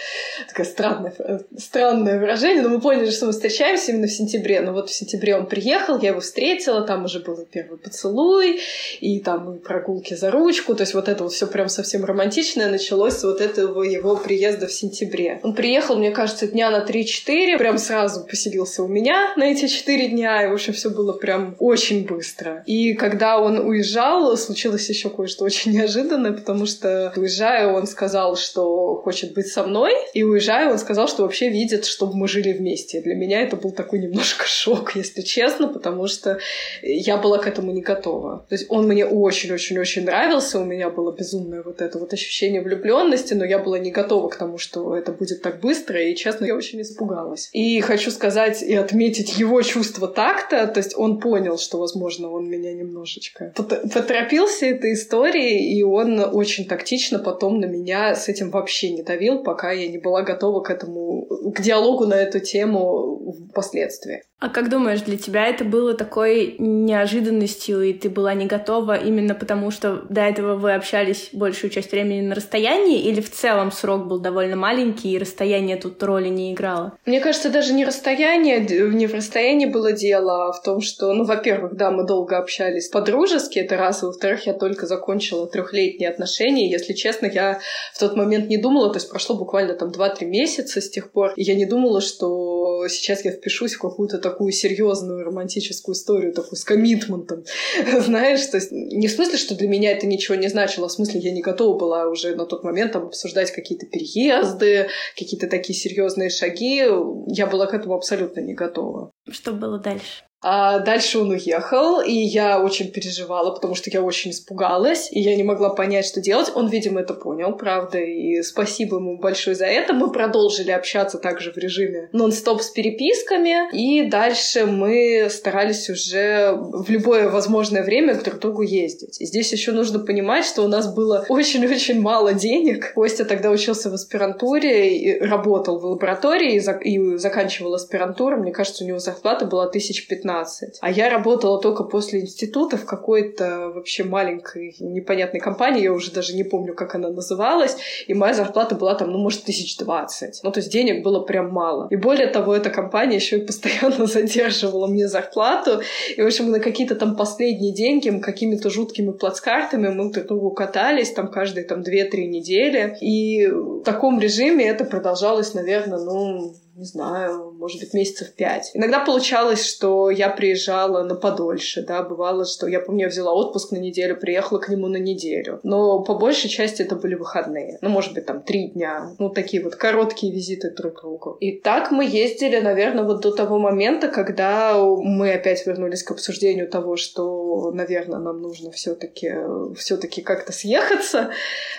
такое 0.47 0.65
странное, 0.65 1.13
странное 1.55 2.19
выражение, 2.19 2.63
но 2.63 2.69
мы 2.69 2.81
поняли, 2.81 3.11
что 3.11 3.27
мы 3.27 3.33
встречаемся 3.33 3.91
именно 3.91 4.07
в 4.07 4.11
сентябре. 4.11 4.61
Но 4.61 4.73
вот 4.73 4.89
в 4.89 4.95
сентябре 4.95 5.35
он 5.35 5.45
приехал, 5.45 5.99
я 5.99 6.09
его 6.09 6.21
встретила, 6.21 6.81
там 6.81 7.05
уже 7.05 7.19
был 7.19 7.37
первый 7.51 7.77
поцелуй, 7.77 8.61
и 8.99 9.19
там 9.19 9.59
прогулки 9.59 10.15
за 10.15 10.31
ручку, 10.31 10.73
то 10.73 10.81
есть 10.81 10.95
вот 10.95 11.07
это 11.07 11.23
вот 11.23 11.33
все 11.33 11.45
прям 11.45 11.69
совсем 11.69 12.03
романтичное 12.03 12.67
началось 12.67 13.13
с 13.13 13.23
вот 13.23 13.41
этого 13.41 13.83
его 13.83 14.15
приезда 14.15 14.65
в 14.65 14.73
сентябре. 14.73 15.39
Он 15.43 15.53
приехал, 15.53 15.97
мне 15.97 16.09
кажется, 16.09 16.47
дня 16.47 16.71
на 16.71 16.83
3-4, 16.83 17.59
прям 17.59 17.77
сразу 17.77 18.25
поселился 18.25 18.81
у 18.81 18.87
меня 18.87 19.35
на 19.35 19.43
эти 19.43 19.67
4 19.67 20.07
дня, 20.07 20.43
и, 20.43 20.47
в 20.47 20.53
общем, 20.53 20.73
все 20.73 20.89
было 20.89 21.13
прям 21.13 21.55
очень 21.59 21.74
очень 21.75 22.05
быстро. 22.05 22.63
И 22.65 22.93
когда 22.93 23.37
он 23.37 23.59
уезжал, 23.59 24.37
случилось 24.37 24.87
еще 24.87 25.09
кое-что 25.09 25.43
очень 25.43 25.73
неожиданное, 25.73 26.31
потому 26.31 26.65
что 26.65 27.11
уезжая, 27.17 27.67
он 27.67 27.85
сказал, 27.85 28.37
что 28.37 28.95
хочет 29.03 29.33
быть 29.33 29.47
со 29.47 29.63
мной, 29.63 29.91
и 30.13 30.23
уезжая, 30.23 30.71
он 30.71 30.79
сказал, 30.79 31.09
что 31.09 31.23
вообще 31.23 31.49
видит, 31.49 31.83
чтобы 31.85 32.15
мы 32.15 32.29
жили 32.29 32.53
вместе. 32.53 33.01
Для 33.01 33.13
меня 33.13 33.41
это 33.41 33.57
был 33.57 33.71
такой 33.71 33.99
немножко 33.99 34.45
шок, 34.47 34.95
если 34.95 35.21
честно, 35.21 35.67
потому 35.67 36.07
что 36.07 36.39
я 36.81 37.17
была 37.17 37.39
к 37.39 37.47
этому 37.47 37.73
не 37.73 37.81
готова. 37.81 38.45
То 38.47 38.55
есть 38.55 38.67
он 38.69 38.87
мне 38.87 39.05
очень-очень-очень 39.05 40.05
нравился, 40.05 40.59
у 40.59 40.63
меня 40.63 40.89
было 40.89 41.11
безумное 41.11 41.61
вот 41.61 41.81
это 41.81 41.99
вот 41.99 42.13
ощущение 42.13 42.61
влюбленности, 42.61 43.33
но 43.33 43.43
я 43.43 43.59
была 43.59 43.79
не 43.79 43.91
готова 43.91 44.29
к 44.29 44.37
тому, 44.37 44.57
что 44.57 44.95
это 44.95 45.11
будет 45.11 45.41
так 45.41 45.59
быстро, 45.59 46.01
и, 46.01 46.15
честно, 46.15 46.45
я 46.45 46.55
очень 46.55 46.81
испугалась. 46.81 47.49
И 47.51 47.81
хочу 47.81 48.11
сказать 48.11 48.63
и 48.63 48.73
отметить 48.75 49.37
его 49.37 49.61
чувство 49.61 50.07
такта, 50.07 50.67
то 50.67 50.79
есть 50.79 50.95
он 50.95 51.19
понял, 51.19 51.57
что, 51.65 51.77
возможно, 51.77 52.31
он 52.31 52.49
меня 52.49 52.73
немножечко 52.73 53.51
поторопился 53.55 54.67
этой 54.67 54.93
историей, 54.93 55.77
и 55.77 55.83
он 55.83 56.19
очень 56.19 56.65
тактично 56.65 57.19
потом 57.19 57.59
на 57.59 57.65
меня 57.65 58.15
с 58.15 58.29
этим 58.29 58.51
вообще 58.51 58.91
не 58.91 59.01
давил, 59.01 59.43
пока 59.43 59.71
я 59.71 59.87
не 59.87 59.97
была 59.97 60.21
готова 60.21 60.61
к 60.61 60.69
этому, 60.69 61.25
к 61.53 61.61
диалогу 61.61 62.05
на 62.05 62.15
эту 62.15 62.39
тему 62.39 63.35
впоследствии. 63.51 64.23
А 64.37 64.49
как 64.49 64.69
думаешь, 64.69 65.01
для 65.01 65.17
тебя 65.17 65.47
это 65.47 65.63
было 65.63 65.93
такой 65.93 66.55
неожиданностью, 66.59 67.81
и 67.81 67.93
ты 67.93 68.09
была 68.09 68.33
не 68.33 68.45
готова 68.45 68.97
именно 68.97 69.33
потому, 69.33 69.71
что 69.71 70.03
до 70.09 70.21
этого 70.21 70.55
вы 70.55 70.73
общались 70.73 71.29
большую 71.31 71.71
часть 71.71 71.91
времени 71.91 72.21
на 72.21 72.35
расстоянии, 72.35 73.01
или 73.01 73.21
в 73.21 73.31
целом 73.31 73.71
срок 73.71 74.07
был 74.07 74.19
довольно 74.19 74.57
маленький, 74.57 75.13
и 75.13 75.17
расстояние 75.17 75.77
тут 75.77 76.03
роли 76.03 76.27
не 76.27 76.53
играло? 76.53 76.97
Мне 77.05 77.21
кажется, 77.21 77.49
даже 77.49 77.73
не 77.73 77.85
расстояние, 77.85 78.59
не 78.59 79.07
в 79.07 79.13
расстоянии 79.13 79.67
было 79.67 79.93
дело, 79.93 80.49
а 80.49 80.51
в 80.51 80.61
том, 80.61 80.81
что, 80.81 81.13
ну, 81.13 81.23
во-первых, 81.23 81.75
да, 81.75 81.89
мы 81.89 82.05
долго 82.05 82.37
общались 82.37 82.89
по-дружески, 82.89 83.59
это 83.59 83.77
раз, 83.77 84.03
и 84.03 84.05
во-вторых, 84.05 84.45
я 84.47 84.53
только 84.53 84.85
закончила 84.85 85.47
трехлетние 85.47 86.09
отношения, 86.09 86.69
если 86.69 86.91
честно, 86.91 87.27
я 87.27 87.59
в 87.93 87.99
тот 87.99 88.17
момент 88.17 88.49
не 88.49 88.57
думала, 88.57 88.89
то 88.89 88.97
есть 88.97 89.09
прошло 89.09 89.37
буквально 89.37 89.75
там 89.75 89.91
2-3 89.91 90.25
месяца 90.25 90.81
с 90.81 90.89
тех 90.89 91.11
пор, 91.11 91.31
и 91.37 91.43
я 91.43 91.55
не 91.55 91.65
думала, 91.65 92.01
что 92.01 92.85
сейчас 92.89 93.23
я 93.23 93.31
впишусь 93.31 93.75
в 93.75 93.81
какую-то 93.81 94.24
такую 94.25 94.51
серьезную 94.51 95.23
романтическую 95.23 95.93
историю, 95.93 96.33
такую 96.33 96.57
с 96.57 96.63
коммитментом, 96.63 97.43
знаешь, 97.99 98.43
то 98.47 98.57
есть 98.57 98.71
не 98.71 99.07
в 99.07 99.11
смысле, 99.11 99.37
что 99.37 99.55
для 99.55 99.67
меня 99.67 99.91
это 99.91 100.07
ничего 100.07 100.33
не 100.33 100.47
значило, 100.47 100.87
а 100.87 100.89
в 100.89 100.91
смысле 100.91 101.19
я 101.19 101.31
не 101.31 101.41
готова 101.41 101.77
была 101.77 102.07
уже 102.07 102.35
на 102.35 102.45
тот 102.45 102.63
момент 102.63 102.93
там 102.93 103.05
обсуждать 103.05 103.51
какие-то 103.51 103.85
переезды, 103.85 104.87
какие-то 105.15 105.47
такие 105.47 105.77
серьезные 105.77 106.31
шаги, 106.31 106.83
я 107.27 107.45
была 107.45 107.67
к 107.67 107.75
этому 107.75 107.93
абсолютно 107.93 108.39
не 108.39 108.55
готова. 108.55 109.11
Что 109.31 109.51
было 109.51 109.79
дальше? 109.79 110.23
А 110.47 110.77
дальше 110.77 111.17
он 111.17 111.31
уехал, 111.31 112.01
и 112.01 112.13
я 112.13 112.61
очень 112.61 112.91
переживала, 112.91 113.49
потому 113.49 113.73
что 113.73 113.89
я 113.89 114.03
очень 114.03 114.29
испугалась, 114.29 115.11
и 115.11 115.19
я 115.19 115.35
не 115.35 115.41
могла 115.41 115.71
понять, 115.73 116.05
что 116.05 116.21
делать. 116.21 116.51
Он, 116.53 116.67
видимо, 116.67 117.01
это 117.01 117.15
понял, 117.15 117.53
правда, 117.57 117.97
и 117.97 118.43
спасибо 118.43 118.97
ему 118.97 119.17
большое 119.17 119.55
за 119.55 119.65
это. 119.65 119.93
Мы 119.93 120.11
продолжили 120.11 120.69
общаться 120.69 121.17
также 121.17 121.51
в 121.51 121.57
режиме 121.57 122.09
нон-стоп 122.11 122.61
с 122.61 122.69
переписками, 122.69 123.75
и 123.75 124.07
дальше 124.07 124.67
мы 124.67 125.29
старались 125.31 125.89
уже 125.89 126.53
в 126.55 126.91
любое 126.91 127.27
возможное 127.27 127.81
время 127.81 128.13
к 128.13 128.23
друг 128.23 128.39
другу 128.39 128.61
ездить. 128.61 129.19
И 129.19 129.25
здесь 129.25 129.51
еще 129.51 129.71
нужно 129.71 129.97
понимать, 129.97 130.45
что 130.45 130.61
у 130.61 130.67
нас 130.67 130.93
было 130.93 131.25
очень-очень 131.27 131.99
мало 131.99 132.35
денег. 132.35 132.93
Костя 132.93 133.25
тогда 133.25 133.49
учился 133.49 133.89
в 133.89 133.95
аспирантуре, 133.95 134.95
и 134.95 135.19
работал 135.21 135.79
в 135.79 135.85
лаборатории 135.85 136.53
и, 136.53 136.59
зак- 136.59 136.83
и 136.83 137.17
заканчивал 137.17 137.73
аспирантуру. 137.73 138.37
Мне 138.37 138.51
кажется, 138.51 138.83
у 138.83 138.87
него 138.87 138.99
зарплата 139.15 139.45
была 139.45 139.63
1015 139.63 140.25
15. 140.25 140.79
А 140.81 140.91
я 140.91 141.09
работала 141.09 141.59
только 141.61 141.83
после 141.83 142.21
института 142.21 142.77
в 142.77 142.85
какой-то 142.85 143.71
вообще 143.73 144.03
маленькой 144.03 144.75
непонятной 144.79 145.39
компании, 145.39 145.83
я 145.83 145.93
уже 145.93 146.11
даже 146.11 146.35
не 146.35 146.43
помню, 146.43 146.73
как 146.73 146.95
она 146.95 147.09
называлась, 147.09 147.77
и 148.07 148.13
моя 148.13 148.33
зарплата 148.33 148.75
была 148.75 148.95
там, 148.95 149.11
ну, 149.11 149.17
может, 149.17 149.43
тысяч 149.43 149.77
двадцать. 149.77 150.41
Ну, 150.43 150.51
то 150.51 150.59
есть 150.59 150.71
денег 150.71 151.03
было 151.03 151.21
прям 151.21 151.51
мало. 151.51 151.87
И 151.89 151.95
более 151.95 152.27
того, 152.27 152.55
эта 152.55 152.69
компания 152.69 153.15
еще 153.15 153.37
и 153.37 153.45
постоянно 153.45 154.05
задерживала 154.07 154.87
мне 154.87 155.07
зарплату, 155.07 155.81
и, 156.15 156.21
в 156.21 156.25
общем, 156.25 156.51
на 156.51 156.59
какие-то 156.59 156.95
там 156.95 157.15
последние 157.15 157.73
деньги 157.73 158.09
какими-то 158.19 158.69
жуткими 158.69 159.11
плацкартами 159.11 159.89
мы 159.89 160.11
друг 160.11 160.27
другу 160.27 160.51
катались 160.51 161.11
там 161.11 161.29
каждые 161.29 161.65
там 161.65 161.81
2-3 161.81 162.25
недели, 162.27 162.97
и 163.01 163.47
в 163.47 163.83
таком 163.83 164.19
режиме 164.19 164.65
это 164.65 164.85
продолжалось, 164.85 165.53
наверное, 165.53 165.99
ну, 165.99 166.55
не 166.75 166.83
знаю, 166.83 167.53
может 167.57 167.79
быть, 167.79 167.93
месяцев 167.93 168.33
пять. 168.33 168.71
Иногда 168.73 168.99
получалось, 168.99 169.65
что 169.65 170.09
я 170.09 170.29
приезжала 170.29 171.03
на 171.03 171.15
подольше, 171.15 171.85
да, 171.87 172.03
бывало, 172.03 172.43
что 172.43 172.67
я 172.67 172.81
помню, 172.81 173.03
я 173.03 173.07
взяла 173.07 173.33
отпуск 173.33 173.71
на 173.71 173.77
неделю, 173.77 174.19
приехала 174.19 174.59
к 174.59 174.67
нему 174.67 174.87
на 174.87 174.97
неделю. 174.97 175.61
Но 175.63 176.03
по 176.03 176.15
большей 176.15 176.49
части 176.49 176.81
это 176.81 176.97
были 176.97 177.15
выходные. 177.15 177.77
Ну, 177.81 177.87
может 177.87 178.13
быть, 178.13 178.25
там 178.25 178.41
три 178.41 178.67
дня. 178.67 179.15
Ну, 179.19 179.29
такие 179.29 179.63
вот 179.63 179.77
короткие 179.77 180.33
визиты 180.33 180.71
друг 180.71 180.99
к 180.99 181.01
другу. 181.01 181.37
И 181.39 181.53
так 181.53 181.91
мы 181.91 182.03
ездили, 182.05 182.59
наверное, 182.59 183.05
вот 183.05 183.21
до 183.21 183.31
того 183.31 183.57
момента, 183.57 184.09
когда 184.09 184.77
мы 184.77 185.31
опять 185.31 185.65
вернулись 185.65 186.03
к 186.03 186.11
обсуждению 186.11 186.69
того, 186.69 186.97
что, 186.97 187.71
наверное, 187.71 188.19
нам 188.19 188.41
нужно 188.41 188.71
все-таки 188.71 189.33
все-таки 189.77 190.21
как-то 190.21 190.51
съехаться, 190.51 191.29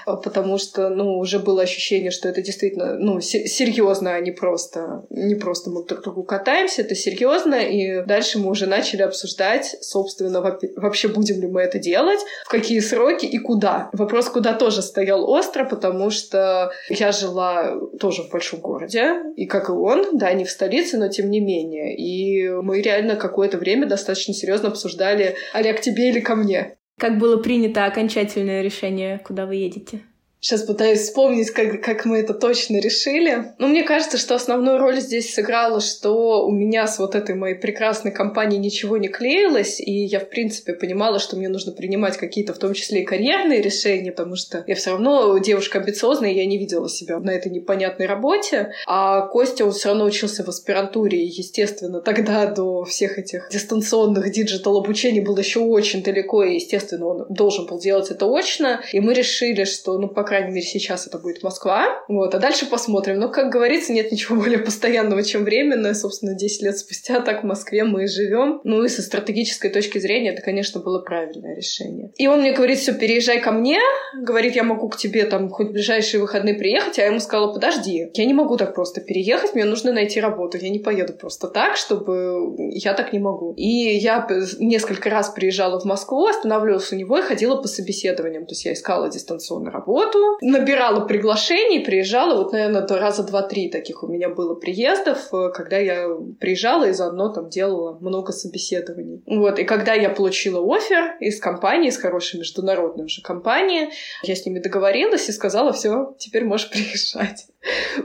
потому 0.06 0.56
что, 0.56 0.88
ну, 0.88 1.18
уже 1.18 1.38
было 1.38 1.62
ощущение, 1.62 2.10
что 2.10 2.30
это 2.30 2.40
действительно, 2.40 2.94
ну, 2.94 3.20
серьезно, 3.20 4.14
а 4.14 4.20
не 4.20 4.30
просто 4.30 4.85
не 5.10 5.34
просто 5.34 5.70
мы 5.70 5.84
друг 5.84 6.02
другу 6.02 6.22
катаемся, 6.24 6.82
это 6.82 6.94
серьезно, 6.94 7.54
и 7.54 8.04
дальше 8.04 8.38
мы 8.38 8.50
уже 8.50 8.66
начали 8.66 9.02
обсуждать, 9.02 9.76
собственно, 9.80 10.40
вообще 10.76 11.08
будем 11.08 11.40
ли 11.40 11.46
мы 11.46 11.62
это 11.62 11.78
делать, 11.78 12.20
в 12.44 12.48
какие 12.48 12.80
сроки 12.80 13.26
и 13.26 13.38
куда. 13.38 13.90
Вопрос, 13.92 14.28
куда 14.28 14.52
тоже 14.52 14.82
стоял 14.82 15.28
остро, 15.28 15.64
потому 15.64 16.10
что 16.10 16.70
я 16.88 17.12
жила 17.12 17.76
тоже 17.98 18.22
в 18.22 18.30
большом 18.30 18.60
городе, 18.60 19.14
и 19.36 19.46
как 19.46 19.68
и 19.68 19.72
он, 19.72 20.18
да, 20.18 20.32
не 20.32 20.44
в 20.44 20.50
столице, 20.50 20.98
но 20.98 21.08
тем 21.08 21.30
не 21.30 21.40
менее. 21.40 21.96
И 21.96 22.48
мы 22.48 22.80
реально 22.80 23.16
какое-то 23.16 23.58
время 23.58 23.86
достаточно 23.86 24.34
серьезно 24.34 24.68
обсуждали, 24.68 25.36
Олег, 25.52 25.80
тебе 25.80 26.10
или 26.10 26.20
ко 26.20 26.34
мне. 26.34 26.76
Как 26.98 27.18
было 27.18 27.36
принято 27.36 27.84
окончательное 27.84 28.62
решение, 28.62 29.20
куда 29.24 29.44
вы 29.44 29.56
едете? 29.56 30.00
Сейчас 30.46 30.62
пытаюсь 30.62 31.00
вспомнить, 31.00 31.50
как, 31.50 31.82
как 31.82 32.04
мы 32.04 32.18
это 32.18 32.32
точно 32.32 32.76
решили. 32.76 33.52
Но 33.58 33.66
мне 33.66 33.82
кажется, 33.82 34.16
что 34.16 34.36
основную 34.36 34.78
роль 34.78 35.00
здесь 35.00 35.34
сыграло, 35.34 35.80
что 35.80 36.46
у 36.46 36.52
меня 36.52 36.86
с 36.86 37.00
вот 37.00 37.16
этой 37.16 37.34
моей 37.34 37.56
прекрасной 37.56 38.12
компанией 38.12 38.60
ничего 38.60 38.96
не 38.96 39.08
клеилось, 39.08 39.80
и 39.80 40.04
я, 40.04 40.20
в 40.20 40.28
принципе, 40.28 40.74
понимала, 40.74 41.18
что 41.18 41.34
мне 41.34 41.48
нужно 41.48 41.72
принимать 41.72 42.16
какие-то, 42.16 42.54
в 42.54 42.58
том 42.58 42.74
числе 42.74 43.02
и 43.02 43.04
карьерные 43.04 43.60
решения, 43.60 44.12
потому 44.12 44.36
что 44.36 44.62
я 44.68 44.76
все 44.76 44.90
равно 44.90 45.36
девушка 45.38 45.80
амбициозная, 45.80 46.30
я 46.30 46.46
не 46.46 46.58
видела 46.58 46.88
себя 46.88 47.18
на 47.18 47.30
этой 47.30 47.50
непонятной 47.50 48.06
работе. 48.06 48.70
А 48.86 49.22
Костя, 49.26 49.64
он 49.64 49.72
все 49.72 49.88
равно 49.88 50.04
учился 50.04 50.44
в 50.44 50.48
аспирантуре, 50.48 51.24
и, 51.24 51.26
естественно, 51.26 52.00
тогда 52.00 52.46
до 52.46 52.84
всех 52.84 53.18
этих 53.18 53.48
дистанционных 53.50 54.30
digital 54.30 54.76
обучений 54.78 55.22
был 55.22 55.36
еще 55.36 55.58
очень 55.58 56.04
далеко, 56.04 56.44
и, 56.44 56.54
естественно, 56.54 57.06
он 57.06 57.26
должен 57.30 57.66
был 57.66 57.80
делать 57.80 58.12
это 58.12 58.26
очно. 58.26 58.80
И 58.92 59.00
мы 59.00 59.12
решили, 59.12 59.64
что, 59.64 59.98
ну, 59.98 60.06
по 60.06 60.22
крайней 60.36 60.54
мере, 60.54 60.66
сейчас 60.66 61.06
это 61.06 61.18
будет 61.18 61.42
Москва. 61.42 61.86
Вот, 62.08 62.34
а 62.34 62.38
дальше 62.38 62.66
посмотрим. 62.66 63.18
Но, 63.18 63.28
как 63.28 63.50
говорится, 63.50 63.92
нет 63.92 64.12
ничего 64.12 64.36
более 64.36 64.58
постоянного, 64.58 65.22
чем 65.22 65.44
временное. 65.44 65.94
Собственно, 65.94 66.34
10 66.34 66.62
лет 66.62 66.78
спустя 66.78 67.20
так 67.20 67.42
в 67.42 67.46
Москве 67.46 67.84
мы 67.84 68.04
и 68.04 68.06
живем. 68.06 68.60
Ну 68.64 68.84
и 68.84 68.88
со 68.88 69.02
стратегической 69.02 69.70
точки 69.70 69.98
зрения 69.98 70.32
это, 70.32 70.42
конечно, 70.42 70.80
было 70.80 71.00
правильное 71.00 71.54
решение. 71.54 72.12
И 72.16 72.26
он 72.26 72.40
мне 72.40 72.52
говорит, 72.52 72.78
все, 72.78 72.92
переезжай 72.92 73.40
ко 73.40 73.50
мне. 73.50 73.78
Говорит, 74.20 74.54
я 74.56 74.62
могу 74.62 74.88
к 74.88 74.96
тебе 74.96 75.24
там 75.24 75.48
хоть 75.48 75.68
в 75.68 75.72
ближайшие 75.72 76.20
выходные 76.20 76.54
приехать. 76.54 76.98
А 76.98 77.02
я 77.02 77.08
ему 77.08 77.20
сказала, 77.20 77.52
подожди, 77.52 78.10
я 78.12 78.24
не 78.24 78.34
могу 78.34 78.56
так 78.56 78.74
просто 78.74 79.00
переехать, 79.00 79.54
мне 79.54 79.64
нужно 79.64 79.92
найти 79.92 80.20
работу. 80.20 80.58
Я 80.58 80.68
не 80.68 80.78
поеду 80.78 81.14
просто 81.14 81.48
так, 81.48 81.76
чтобы... 81.76 82.54
Я 82.72 82.94
так 82.94 83.12
не 83.12 83.18
могу. 83.18 83.54
И 83.56 83.96
я 83.96 84.26
несколько 84.58 85.10
раз 85.10 85.30
приезжала 85.30 85.80
в 85.80 85.84
Москву, 85.84 86.26
останавливалась 86.26 86.92
у 86.92 86.96
него 86.96 87.18
и 87.18 87.22
ходила 87.22 87.56
по 87.56 87.68
собеседованиям. 87.68 88.46
То 88.46 88.52
есть 88.52 88.64
я 88.64 88.72
искала 88.72 89.10
дистанционную 89.10 89.72
работу, 89.72 90.18
Набирала 90.40 91.06
приглашений, 91.06 91.84
приезжала, 91.84 92.36
вот, 92.36 92.52
наверное, 92.52 92.86
раза 92.86 93.22
два-три 93.22 93.70
таких 93.70 94.02
у 94.02 94.08
меня 94.08 94.28
было 94.28 94.54
приездов, 94.54 95.32
э, 95.32 95.50
когда 95.54 95.78
я 95.78 96.08
приезжала 96.40 96.88
и 96.88 96.92
заодно 96.92 97.30
там 97.32 97.48
делала 97.48 97.98
много 98.00 98.32
собеседований. 98.32 99.22
Вот, 99.26 99.58
и 99.58 99.64
когда 99.64 99.94
я 99.94 100.10
получила 100.10 100.60
офер 100.60 101.16
из 101.20 101.40
компании, 101.40 101.88
из 101.88 101.98
хорошей 101.98 102.38
международной 102.38 103.04
уже 103.06 103.22
компании, 103.22 103.90
я 104.22 104.34
с 104.34 104.44
ними 104.46 104.58
договорилась 104.58 105.28
и 105.28 105.32
сказала, 105.32 105.72
все, 105.72 106.14
теперь 106.18 106.44
можешь 106.44 106.70
приезжать. 106.70 107.46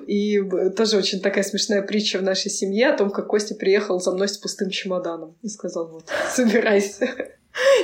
И 0.08 0.42
тоже 0.76 0.98
очень 0.98 1.22
такая 1.22 1.44
смешная 1.44 1.82
притча 1.82 2.18
в 2.18 2.24
нашей 2.24 2.50
семье 2.50 2.90
о 2.90 2.98
том, 2.98 3.12
как 3.12 3.28
Костя 3.28 3.56
приехал 3.56 4.00
за 4.00 4.12
мной 4.12 4.28
с 4.28 4.38
пустым 4.38 4.70
чемоданом 4.70 5.36
и 5.42 5.48
сказал, 5.48 5.88
вот, 5.88 6.06
собирайся. 6.30 7.08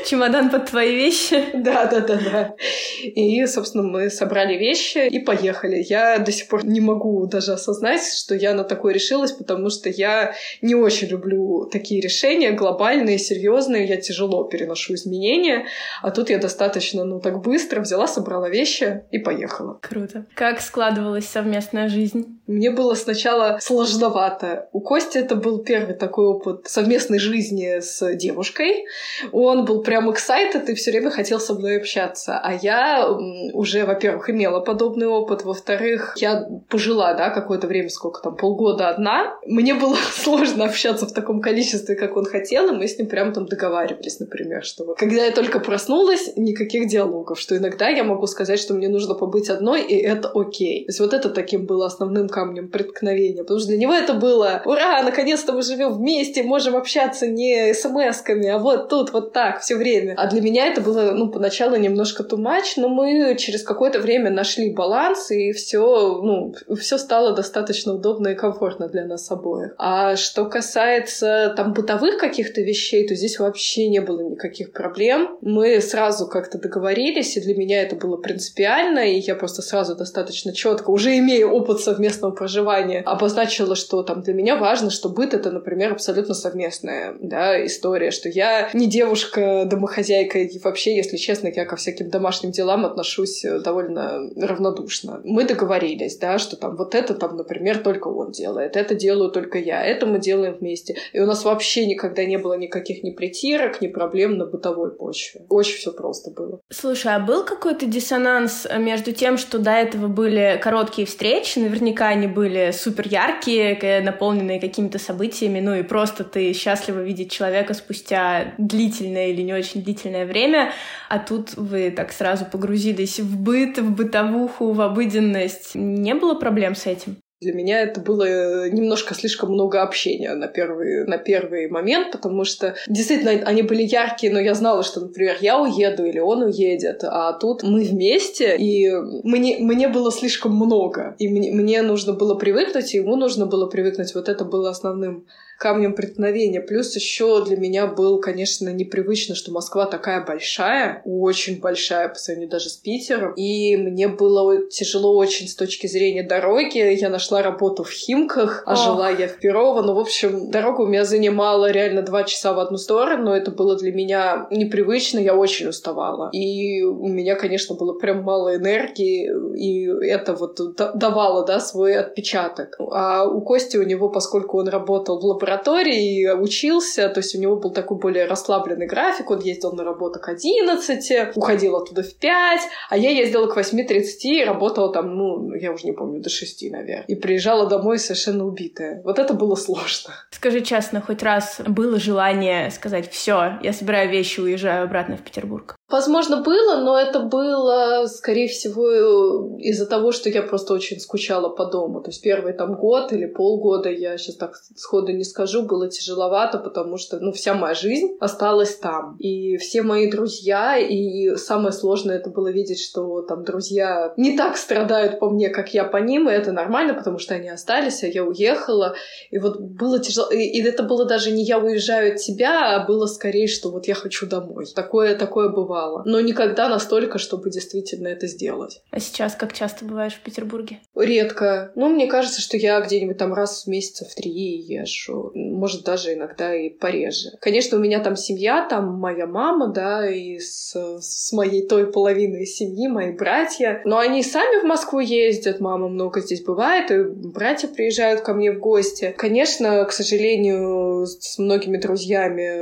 Чемодан 0.05 0.49
под 0.49 0.67
твои 0.67 0.95
вещи. 0.95 1.43
Да, 1.53 1.85
да, 1.85 1.99
да, 1.99 2.15
да. 2.15 2.55
И, 3.03 3.45
собственно, 3.45 3.83
мы 3.83 4.09
собрали 4.09 4.57
вещи 4.57 5.07
и 5.07 5.19
поехали. 5.19 5.83
Я 5.87 6.19
до 6.19 6.31
сих 6.31 6.47
пор 6.47 6.65
не 6.65 6.79
могу 6.79 7.25
даже 7.27 7.53
осознать, 7.53 8.01
что 8.03 8.35
я 8.35 8.53
на 8.53 8.63
такое 8.63 8.93
решилась, 8.93 9.31
потому 9.31 9.69
что 9.69 9.89
я 9.89 10.33
не 10.61 10.75
очень 10.75 11.07
люблю 11.07 11.67
такие 11.71 12.01
решения 12.01 12.51
глобальные, 12.51 13.17
серьезные. 13.17 13.85
Я 13.85 13.97
тяжело 13.97 14.43
переношу 14.45 14.93
изменения. 14.93 15.65
А 16.01 16.11
тут 16.11 16.29
я 16.29 16.37
достаточно, 16.37 17.03
ну, 17.03 17.19
так 17.19 17.41
быстро 17.41 17.81
взяла, 17.81 18.07
собрала 18.07 18.49
вещи 18.49 19.03
и 19.11 19.19
поехала. 19.19 19.79
Круто. 19.81 20.25
Как 20.35 20.61
складывалась 20.61 21.27
совместная 21.27 21.89
жизнь? 21.89 22.36
Мне 22.47 22.71
было 22.71 22.93
сначала 22.95 23.59
сложновато. 23.61 24.69
У 24.71 24.79
Кости 24.79 25.17
это 25.17 25.35
был 25.35 25.59
первый 25.59 25.95
такой 25.95 26.27
опыт 26.27 26.61
совместной 26.65 27.19
жизни 27.19 27.81
с 27.81 28.15
девушкой. 28.15 28.85
Он 29.33 29.65
был 29.65 29.83
прям 29.83 30.09
excited 30.09 30.65
и 30.69 30.73
все 30.73 30.91
время 30.91 31.11
хотел 31.11 31.39
со 31.41 31.53
мной 31.53 31.77
общаться. 31.77 32.39
А 32.39 32.53
я 32.53 33.07
уже, 33.53 33.85
во-первых, 33.85 34.29
имела 34.29 34.61
подобный 34.61 35.07
опыт, 35.07 35.43
во-вторых, 35.43 36.15
я 36.17 36.47
пожила, 36.69 37.13
да, 37.13 37.29
какое-то 37.29 37.67
время, 37.67 37.89
сколько 37.89 38.21
там, 38.21 38.37
полгода 38.37 38.89
одна. 38.89 39.37
Мне 39.45 39.73
было 39.73 39.97
сложно 40.13 40.65
общаться 40.65 41.05
в 41.05 41.11
таком 41.11 41.41
количестве, 41.41 41.95
как 41.95 42.15
он 42.15 42.25
хотел, 42.25 42.69
и 42.69 42.77
мы 42.77 42.87
с 42.87 42.97
ним 42.97 43.09
прям 43.09 43.33
там 43.33 43.45
договаривались, 43.45 44.19
например, 44.19 44.63
что 44.63 44.95
когда 44.95 45.25
я 45.25 45.31
только 45.31 45.59
проснулась, 45.59 46.31
никаких 46.37 46.87
диалогов, 46.87 47.39
что 47.39 47.57
иногда 47.57 47.89
я 47.89 48.05
могу 48.05 48.25
сказать, 48.27 48.59
что 48.59 48.73
мне 48.73 48.87
нужно 48.87 49.15
побыть 49.15 49.49
одной, 49.49 49.81
и 49.81 49.95
это 49.97 50.29
окей. 50.29 50.85
То 50.85 50.89
есть 50.89 50.99
вот 51.01 51.13
это 51.13 51.29
таким 51.29 51.65
было 51.65 51.87
основным 51.87 52.29
камнем 52.37 52.69
преткновения, 52.69 53.41
потому 53.41 53.59
что 53.59 53.69
для 53.69 53.79
него 53.79 53.93
это 53.93 54.13
было 54.13 54.61
«Ура, 54.65 55.01
наконец-то 55.01 55.53
мы 55.53 55.63
живем 55.63 55.93
вместе, 55.93 56.43
можем 56.43 56.75
общаться 56.75 57.25
не 57.25 57.73
смс-ками, 57.73 58.47
а 58.47 58.59
вот 58.59 58.89
тут, 58.89 59.11
вот 59.11 59.33
так, 59.33 59.61
все 59.61 59.75
время. 59.75 60.13
А 60.17 60.27
для 60.27 60.39
меня 60.39 60.67
это 60.67 60.81
было, 60.81 61.13
ну, 61.13 61.31
поначалу 61.31 61.77
немножко 61.77 62.23
much, 62.23 62.73
но 62.77 62.89
мы 62.89 63.35
через 63.39 63.63
какое-то 63.63 63.99
время 63.99 64.29
нашли 64.29 64.71
баланс, 64.71 65.31
и 65.31 65.51
все, 65.51 66.21
ну, 66.21 66.53
все 66.79 66.99
стало 66.99 67.35
достаточно 67.35 67.95
удобно 67.95 68.27
и 68.27 68.35
комфортно 68.35 68.87
для 68.87 69.05
нас 69.05 69.31
обоих. 69.31 69.73
А 69.79 70.15
что 70.15 70.45
касается 70.45 71.55
там 71.57 71.73
бытовых 71.73 72.19
каких-то 72.19 72.61
вещей, 72.61 73.07
то 73.07 73.15
здесь 73.15 73.39
вообще 73.39 73.87
не 73.87 73.99
было 73.99 74.21
никаких 74.21 74.73
проблем. 74.73 75.37
Мы 75.41 75.81
сразу 75.81 76.27
как-то 76.27 76.59
договорились, 76.59 77.35
и 77.35 77.41
для 77.41 77.55
меня 77.55 77.81
это 77.81 77.95
было 77.95 78.17
принципиально, 78.17 78.99
и 78.99 79.19
я 79.19 79.33
просто 79.33 79.63
сразу 79.63 79.95
достаточно 79.95 80.53
четко, 80.53 80.91
уже 80.91 81.17
имея 81.17 81.47
опыт 81.47 81.79
совместного 81.79 82.26
проживания, 82.31 83.01
обозначила, 83.01 83.75
что 83.75 84.03
там 84.03 84.21
для 84.21 84.33
меня 84.33 84.55
важно, 84.55 84.89
что 84.89 85.09
быт 85.09 85.33
это, 85.33 85.51
например, 85.51 85.93
абсолютно 85.93 86.33
совместная 86.33 87.15
да, 87.19 87.65
история, 87.65 88.11
что 88.11 88.29
я 88.29 88.69
не 88.73 88.87
девушка 88.87 89.65
домохозяйка, 89.65 90.39
и 90.39 90.59
вообще, 90.59 90.95
если 90.95 91.17
честно, 91.17 91.51
я 91.53 91.65
ко 91.65 91.75
всяким 91.75 92.09
домашним 92.09 92.51
делам 92.51 92.85
отношусь 92.85 93.43
э, 93.45 93.59
довольно 93.59 94.29
равнодушно. 94.35 95.21
Мы 95.23 95.45
договорились, 95.45 96.17
да, 96.17 96.37
что 96.39 96.55
там 96.55 96.75
вот 96.75 96.95
это 96.95 97.13
там, 97.13 97.37
например, 97.37 97.79
только 97.79 98.07
он 98.07 98.31
делает, 98.31 98.75
это 98.75 98.95
делаю 98.95 99.31
только 99.31 99.57
я, 99.57 99.83
это 99.83 100.05
мы 100.05 100.19
делаем 100.19 100.55
вместе. 100.55 100.95
И 101.13 101.19
у 101.19 101.25
нас 101.25 101.43
вообще 101.45 101.85
никогда 101.85 102.25
не 102.25 102.37
было 102.37 102.53
никаких 102.53 103.03
ни 103.03 103.11
притирок, 103.11 103.81
ни 103.81 103.87
проблем 103.87 104.37
на 104.37 104.45
бытовой 104.45 104.91
почве. 104.91 105.45
Очень 105.49 105.77
все 105.77 105.91
просто 105.91 106.31
было. 106.31 106.59
Слушай, 106.69 107.15
а 107.15 107.19
был 107.19 107.43
какой-то 107.43 107.85
диссонанс 107.85 108.67
между 108.77 109.11
тем, 109.11 109.37
что 109.37 109.59
до 109.59 109.71
этого 109.71 110.07
были 110.07 110.59
короткие 110.61 111.07
встречи, 111.07 111.59
наверняка 111.59 112.13
они 112.17 112.27
были 112.27 112.71
супер 112.71 113.07
яркие, 113.07 114.01
наполненные 114.01 114.59
какими-то 114.59 114.99
событиями, 114.99 115.59
ну 115.59 115.75
и 115.75 115.83
просто 115.83 116.23
ты 116.23 116.53
счастлива 116.53 117.01
видеть 117.01 117.31
человека 117.31 117.73
спустя 117.73 118.53
длительное 118.57 119.27
или 119.27 119.41
не 119.41 119.53
очень 119.53 119.83
длительное 119.83 120.25
время, 120.25 120.73
а 121.09 121.19
тут 121.19 121.55
вы 121.55 121.91
так 121.91 122.11
сразу 122.11 122.45
погрузились 122.45 123.19
в 123.19 123.39
быт, 123.39 123.77
в 123.77 123.95
бытовуху, 123.95 124.71
в 124.71 124.81
обыденность. 124.81 125.75
Не 125.75 126.15
было 126.15 126.33
проблем 126.33 126.75
с 126.75 126.87
этим? 126.87 127.17
Для 127.39 127.53
меня 127.53 127.81
это 127.81 128.01
было 128.01 128.67
немножко 128.67 129.13
слишком 129.13 129.51
много 129.51 129.83
общения 129.83 130.33
на 130.33 130.47
первый, 130.47 131.05
на 131.05 131.19
первый 131.19 131.69
момент, 131.69 132.11
потому 132.11 132.45
что 132.45 132.75
действительно 132.87 133.31
они 133.45 133.61
были 133.61 133.83
яркие, 133.83 134.33
но 134.33 134.39
я 134.39 134.55
знала, 134.55 134.81
что, 134.81 135.01
например, 135.01 135.37
я 135.41 135.61
уеду 135.61 136.03
или 136.03 136.17
он 136.17 136.41
уедет, 136.41 137.03
а 137.03 137.33
тут 137.33 137.61
мы 137.61 137.83
вместе, 137.83 138.57
и 138.57 138.89
мне, 139.23 139.57
мне 139.59 139.87
было 139.87 140.11
слишком 140.11 140.55
много, 140.55 141.15
и 141.19 141.27
мне, 141.27 141.51
мне 141.51 141.83
нужно 141.83 142.13
было 142.13 142.33
привыкнуть, 142.33 142.95
и 142.95 142.97
ему 142.97 143.15
нужно 143.15 143.45
было 143.45 143.67
привыкнуть. 143.67 144.15
Вот 144.15 144.29
это 144.29 144.43
было 144.43 144.71
основным 144.71 145.27
камнем 145.57 145.93
преткновения. 145.93 146.61
Плюс 146.61 146.95
еще 146.95 147.43
для 147.43 147.57
меня 147.57 147.87
был, 147.87 148.19
конечно, 148.19 148.69
непривычно, 148.69 149.35
что 149.35 149.51
Москва 149.51 149.85
такая 149.85 150.23
большая, 150.25 151.01
очень 151.05 151.59
большая 151.59 152.09
по 152.09 152.15
сравнению 152.15 152.51
даже 152.51 152.69
с 152.69 152.77
Питером. 152.77 153.33
И 153.33 153.75
мне 153.75 154.07
было 154.07 154.67
тяжело 154.69 155.15
очень 155.17 155.47
с 155.47 155.55
точки 155.55 155.87
зрения 155.87 156.23
дороги. 156.23 156.77
Я 156.77 157.09
нашла 157.09 157.41
работу 157.41 157.83
в 157.83 157.91
Химках, 157.91 158.63
а 158.65 158.73
Ох. 158.73 158.83
жила 158.83 159.09
я 159.09 159.27
в 159.27 159.39
Перово. 159.39 159.81
Ну, 159.81 159.95
в 159.95 159.99
общем, 159.99 160.51
дорога 160.51 160.81
у 160.81 160.87
меня 160.87 161.05
занимала 161.05 161.71
реально 161.71 162.03
два 162.03 162.23
часа 162.23 162.53
в 162.53 162.59
одну 162.59 162.77
сторону. 162.77 163.31
Это 163.31 163.51
было 163.51 163.75
для 163.75 163.91
меня 163.91 164.47
непривычно, 164.51 165.19
я 165.19 165.35
очень 165.35 165.67
уставала. 165.67 166.29
И 166.31 166.83
у 166.83 167.07
меня, 167.07 167.35
конечно, 167.35 167.75
было 167.75 167.93
прям 167.93 168.23
мало 168.23 168.55
энергии, 168.55 169.29
и 169.57 169.87
это 170.07 170.33
вот 170.33 170.59
давало, 170.75 171.45
да, 171.45 171.59
свой 171.59 171.95
отпечаток. 171.95 172.75
А 172.79 173.25
у 173.25 173.41
Кости, 173.41 173.77
у 173.77 173.83
него, 173.83 174.09
поскольку 174.09 174.59
он 174.59 174.67
работал 174.67 175.19
в 175.19 175.25
лаборатории, 175.25 175.46
лаборатории, 175.47 176.29
учился, 176.31 177.09
то 177.09 177.19
есть 177.19 177.35
у 177.35 177.39
него 177.39 177.55
был 177.55 177.71
такой 177.71 177.97
более 177.97 178.25
расслабленный 178.25 178.87
график, 178.87 179.31
он 179.31 179.39
ездил 179.39 179.71
на 179.71 179.83
работу 179.83 180.19
к 180.19 180.27
11, 180.29 181.35
уходил 181.35 181.77
оттуда 181.77 182.03
в 182.03 182.13
5, 182.15 182.61
а 182.89 182.97
я 182.97 183.11
ездила 183.11 183.47
к 183.47 183.57
8.30 183.57 184.03
и 184.23 184.43
работала 184.43 184.91
там, 184.91 185.15
ну, 185.15 185.53
я 185.53 185.71
уже 185.71 185.85
не 185.85 185.93
помню, 185.93 186.21
до 186.21 186.29
6, 186.29 186.71
наверное. 186.71 187.05
И 187.07 187.15
приезжала 187.15 187.67
домой 187.67 187.99
совершенно 187.99 188.45
убитая. 188.45 189.01
Вот 189.03 189.19
это 189.19 189.33
было 189.33 189.55
сложно. 189.55 190.13
Скажи 190.31 190.61
честно, 190.61 191.01
хоть 191.01 191.23
раз 191.23 191.61
было 191.65 191.99
желание 191.99 192.69
сказать, 192.71 193.09
все, 193.09 193.59
я 193.63 193.73
собираю 193.73 194.09
вещи, 194.09 194.39
уезжаю 194.39 194.83
обратно 194.83 195.17
в 195.17 195.21
Петербург? 195.21 195.75
Возможно, 195.89 196.41
было, 196.41 196.81
но 196.81 196.99
это 196.99 197.21
было, 197.21 198.05
скорее 198.07 198.49
всего, 198.49 199.57
из-за 199.57 199.85
того, 199.85 200.11
что 200.11 200.29
я 200.29 200.41
просто 200.41 200.73
очень 200.73 200.99
скучала 200.99 201.47
по 201.47 201.65
дому. 201.65 202.01
То 202.01 202.09
есть 202.09 202.21
первый 202.21 202.51
там 202.51 202.75
год 202.75 203.13
или 203.13 203.25
полгода, 203.25 203.89
я 203.89 204.17
сейчас 204.17 204.35
так 204.35 204.55
сходу 204.75 205.13
не 205.13 205.23
скажу, 205.23 205.36
было 205.61 205.89
тяжеловато, 205.89 206.57
потому 206.57 206.97
что, 206.97 207.19
ну, 207.19 207.31
вся 207.31 207.53
моя 207.53 207.73
жизнь 207.73 208.17
осталась 208.19 208.75
там. 208.77 209.15
И 209.19 209.57
все 209.57 209.83
мои 209.83 210.09
друзья, 210.09 210.77
и 210.77 211.35
самое 211.35 211.71
сложное 211.71 212.17
это 212.17 212.29
было 212.29 212.49
видеть, 212.51 212.81
что 212.81 213.21
там 213.21 213.43
друзья 213.43 214.13
не 214.17 214.35
так 214.35 214.57
страдают 214.57 215.19
по 215.19 215.29
мне, 215.29 215.49
как 215.49 215.73
я 215.73 215.83
по 215.83 215.97
ним, 215.97 216.29
и 216.29 216.33
это 216.33 216.51
нормально, 216.51 216.93
потому 216.93 217.19
что 217.19 217.35
они 217.35 217.49
остались, 217.49 218.03
а 218.03 218.07
я 218.07 218.23
уехала. 218.23 218.95
И 219.29 219.37
вот 219.37 219.59
было 219.59 219.99
тяжело. 219.99 220.29
И, 220.31 220.41
и 220.41 220.63
это 220.63 220.83
было 220.83 221.05
даже 221.05 221.31
не 221.31 221.43
я 221.43 221.59
уезжаю 221.59 222.13
от 222.13 222.19
тебя, 222.19 222.75
а 222.75 222.85
было 222.85 223.05
скорее, 223.05 223.47
что 223.47 223.69
вот 223.69 223.87
я 223.87 223.93
хочу 223.93 224.25
домой. 224.27 224.65
Такое, 224.75 225.15
такое 225.15 225.49
бывало 225.49 225.67
бывало. 225.67 226.03
Но 226.05 226.19
никогда 226.21 226.69
настолько, 226.69 227.17
чтобы 227.19 227.49
действительно 227.49 228.07
это 228.07 228.27
сделать. 228.27 228.81
А 228.91 228.99
сейчас 228.99 229.35
как 229.35 229.53
часто 229.53 229.85
бываешь 229.85 230.13
в 230.13 230.21
Петербурге? 230.21 230.79
Редко. 230.95 231.71
Ну, 231.75 231.89
мне 231.89 232.07
кажется, 232.07 232.41
что 232.41 232.57
я 232.57 232.79
где-нибудь 232.81 233.17
там 233.17 233.33
раз 233.33 233.65
в 233.65 233.67
месяц 233.67 234.07
в 234.07 234.15
три 234.15 234.31
езжу. 234.31 235.26
Может, 235.33 235.83
даже 235.83 236.13
иногда 236.13 236.55
и 236.55 236.69
пореже. 236.69 237.31
Конечно, 237.41 237.77
у 237.77 237.81
меня 237.81 237.99
там 237.99 238.15
семья, 238.15 238.67
там 238.67 238.99
моя 238.99 239.27
мама, 239.27 239.67
да, 239.67 240.09
и 240.09 240.39
с, 240.39 240.75
с 240.75 241.31
моей 241.33 241.67
той 241.67 241.91
половиной 241.91 242.45
семьи, 242.45 242.87
мои 242.87 243.11
братья. 243.11 243.81
Но 243.85 243.97
они 243.97 244.23
сами 244.23 244.61
в 244.61 244.65
Москву 244.65 244.99
ездят, 244.99 245.59
мама 245.59 245.87
много 245.87 246.21
здесь 246.21 246.43
бывает, 246.43 246.91
и 246.91 247.03
братья 247.03 247.67
приезжают 247.67 248.21
ко 248.21 248.33
мне 248.33 248.51
в 248.51 248.59
гости. 248.59 249.13
Конечно, 249.17 249.83
к 249.85 249.91
сожалению, 249.91 251.05
с 251.05 251.37
многими 251.37 251.77
друзьями, 251.77 252.61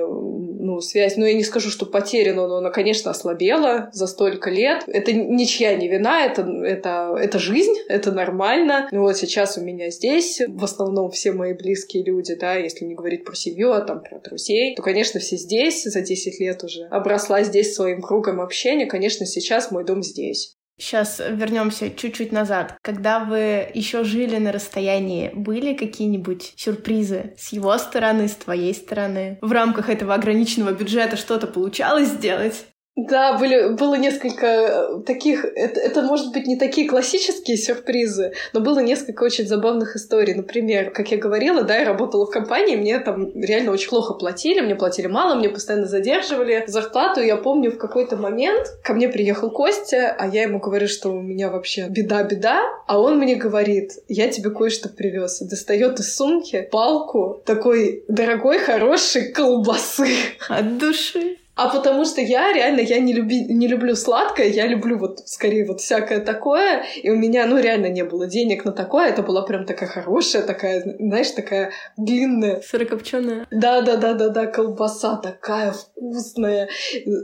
связь, 0.81 1.17
ну, 1.17 1.25
я 1.25 1.33
не 1.33 1.43
скажу, 1.43 1.69
что 1.69 1.85
потеряна, 1.85 2.47
но 2.47 2.57
она, 2.57 2.69
конечно, 2.69 3.11
ослабела 3.11 3.89
за 3.93 4.07
столько 4.07 4.49
лет. 4.49 4.83
Это 4.87 5.13
ничья 5.13 5.75
не 5.75 5.87
вина, 5.87 6.25
это, 6.25 6.41
это, 6.41 7.15
это 7.19 7.39
жизнь, 7.39 7.73
это 7.87 8.11
нормально. 8.11 8.87
Ну 8.91 9.01
вот 9.01 9.17
сейчас 9.17 9.57
у 9.57 9.61
меня 9.61 9.89
здесь 9.89 10.41
в 10.47 10.63
основном 10.63 11.11
все 11.11 11.31
мои 11.31 11.53
близкие 11.53 12.03
люди, 12.03 12.35
да, 12.35 12.55
если 12.55 12.85
не 12.85 12.95
говорить 12.95 13.23
про 13.25 13.35
семью, 13.35 13.71
а 13.71 13.81
там 13.81 14.01
про 14.01 14.19
друзей, 14.19 14.75
то, 14.75 14.81
конечно, 14.81 15.19
все 15.19 15.37
здесь, 15.37 15.83
за 15.83 16.01
10 16.01 16.39
лет 16.39 16.63
уже 16.63 16.85
обросла 16.85 17.43
здесь 17.43 17.73
своим 17.73 18.01
кругом 18.01 18.41
общения. 18.41 18.85
Конечно, 18.85 19.25
сейчас 19.25 19.71
мой 19.71 19.85
дом 19.85 20.03
здесь. 20.03 20.54
Сейчас 20.77 21.19
вернемся 21.19 21.89
чуть-чуть 21.89 22.31
назад. 22.31 22.77
Когда 22.81 23.19
вы 23.19 23.69
еще 23.73 24.03
жили 24.03 24.37
на 24.37 24.51
расстоянии, 24.51 25.31
были 25.33 25.73
какие-нибудь 25.73 26.53
сюрпризы 26.57 27.33
с 27.37 27.53
его 27.53 27.77
стороны, 27.77 28.27
с 28.27 28.35
твоей 28.35 28.73
стороны? 28.73 29.37
В 29.41 29.51
рамках 29.51 29.89
этого 29.89 30.13
ограниченного 30.13 30.71
бюджета 30.71 31.15
что-то 31.15 31.47
получалось 31.47 32.09
сделать? 32.09 32.65
Да, 32.95 33.37
были, 33.37 33.73
было 33.73 33.95
несколько 33.95 34.45
э, 34.45 34.99
таких... 35.05 35.43
Это, 35.43 35.81
это, 35.81 36.01
может 36.01 36.31
быть, 36.31 36.47
не 36.47 36.55
такие 36.55 36.87
классические 36.87 37.57
сюрпризы, 37.57 38.31
но 38.53 38.61
было 38.61 38.79
несколько 38.79 39.23
очень 39.23 39.45
забавных 39.45 39.97
историй. 39.97 40.33
Например, 40.33 40.91
как 40.91 41.11
я 41.11 41.17
говорила, 41.17 41.63
да, 41.63 41.77
я 41.77 41.85
работала 41.85 42.25
в 42.25 42.29
компании, 42.29 42.77
мне 42.77 42.97
там 42.99 43.33
реально 43.35 43.71
очень 43.71 43.89
плохо 43.89 44.13
платили, 44.13 44.61
мне 44.61 44.75
платили 44.75 45.07
мало, 45.07 45.35
мне 45.35 45.49
постоянно 45.49 45.87
задерживали 45.87 46.63
зарплату. 46.67 47.19
Я 47.19 47.35
помню, 47.35 47.73
в 47.73 47.77
какой-то 47.77 48.15
момент 48.15 48.65
ко 48.81 48.93
мне 48.93 49.09
приехал 49.09 49.51
Костя, 49.51 50.15
а 50.17 50.27
я 50.27 50.43
ему 50.43 50.59
говорю, 50.59 50.87
что 50.87 51.09
у 51.09 51.21
меня 51.21 51.49
вообще 51.49 51.87
беда-беда, 51.89 52.61
а 52.87 53.01
он 53.01 53.17
мне 53.17 53.35
говорит, 53.35 53.91
я 54.07 54.29
тебе 54.29 54.51
кое-что 54.51 54.87
привез. 54.87 55.41
Достает 55.41 55.99
из 55.99 56.15
сумки 56.15 56.69
палку 56.71 57.41
такой 57.45 58.05
дорогой, 58.07 58.57
хорошей 58.57 59.33
колбасы. 59.33 60.07
От 60.47 60.77
души. 60.77 61.39
А 61.55 61.69
потому 61.69 62.03
что 62.03 62.19
я 62.19 62.51
реально, 62.51 62.81
я 62.81 62.99
не, 62.99 63.13
люби, 63.13 63.45
не 63.45 63.67
люблю 63.67 63.95
сладкое, 63.95 64.47
я 64.47 64.67
люблю 64.67 64.97
вот 64.97 65.19
скорее 65.25 65.65
вот 65.65 65.79
всякое 65.79 66.19
такое, 66.19 66.83
и 67.01 67.09
у 67.09 67.15
меня, 67.15 67.45
ну, 67.45 67.57
реально 67.57 67.87
не 67.87 68.03
было 68.03 68.27
денег 68.27 68.65
на 68.65 68.73
такое, 68.73 69.07
это 69.07 69.21
была 69.21 69.41
прям 69.43 69.65
такая 69.65 69.87
хорошая, 69.87 70.43
такая, 70.43 70.81
знаешь, 70.99 71.31
такая 71.31 71.71
длинная. 71.95 72.61
Сырокопченая. 72.61 73.47
Да-да-да-да-да, 73.51 74.47
колбаса 74.47 75.15
такая 75.15 75.71
вкусная. 75.71 76.67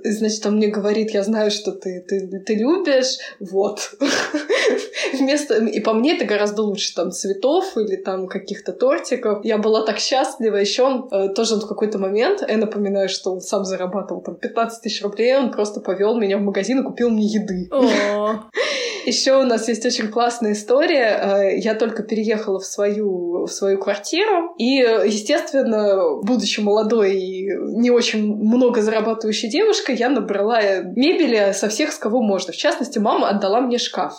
Значит, 0.04 0.46
он 0.46 0.56
мне 0.56 0.68
говорит, 0.68 1.12
я 1.12 1.24
знаю, 1.24 1.52
что 1.52 1.74
ты, 1.74 2.02
ты, 2.08 2.40
ты 2.40 2.56
любишь, 2.56 3.18
вот. 3.40 3.96
Вместо... 5.14 5.56
И 5.66 5.82
по 5.82 5.94
мне 5.94 6.16
это 6.16 6.24
гораздо 6.24 6.62
лучше, 6.62 6.96
там, 6.96 7.12
цветов 7.12 7.76
или 7.76 7.98
там 7.98 8.28
каких-то 8.28 8.72
тортиков. 8.72 9.44
Я 9.44 9.58
была 9.58 9.86
так 9.86 10.00
счастлива. 10.00 10.56
Еще 10.56 10.84
он 10.84 11.10
э, 11.12 11.30
тоже 11.34 11.58
в 11.58 11.68
какой-то 11.68 12.00
момент, 12.00 12.44
я 12.48 12.58
напоминаю, 12.58 13.10
что 13.10 13.34
он 13.34 13.42
сам 13.42 13.66
зарабатывал 13.66 14.21
там 14.22 14.36
15 14.36 14.82
тысяч 14.82 15.02
рублей, 15.04 15.36
он 15.36 15.52
просто 15.52 15.82
повел 15.82 16.18
меня 16.18 16.38
в 16.38 16.42
магазин 16.42 16.80
и 16.80 16.84
купил 16.84 17.10
мне 17.10 17.26
еды. 17.26 17.70
Еще 19.06 19.36
у 19.36 19.44
нас 19.44 19.68
есть 19.68 19.86
очень 19.86 20.10
классная 20.10 20.54
история. 20.54 21.20
Э, 21.20 21.58
я 21.58 21.74
только 21.74 22.04
переехала 22.04 22.60
в 22.60 22.66
свою, 22.66 23.46
в 23.46 23.52
свою 23.52 23.80
квартиру, 23.80 24.54
и, 24.58 24.76
естественно, 24.76 26.20
будучи 26.22 26.60
молодой 26.60 27.16
и 27.16 27.48
не 27.80 27.90
очень 27.90 28.36
много 28.36 28.82
зарабатывающей 28.82 29.50
девушкой, 29.50 29.96
я 29.96 30.10
набрала 30.10 30.82
мебели 30.82 31.52
со 31.54 31.68
всех, 31.70 31.92
с 31.92 31.98
кого 31.98 32.22
можно. 32.22 32.54
В 32.54 32.58
частности, 32.58 33.00
мама 33.00 33.30
отдала 33.30 33.62
мне 33.62 33.80
шкаф 33.80 34.14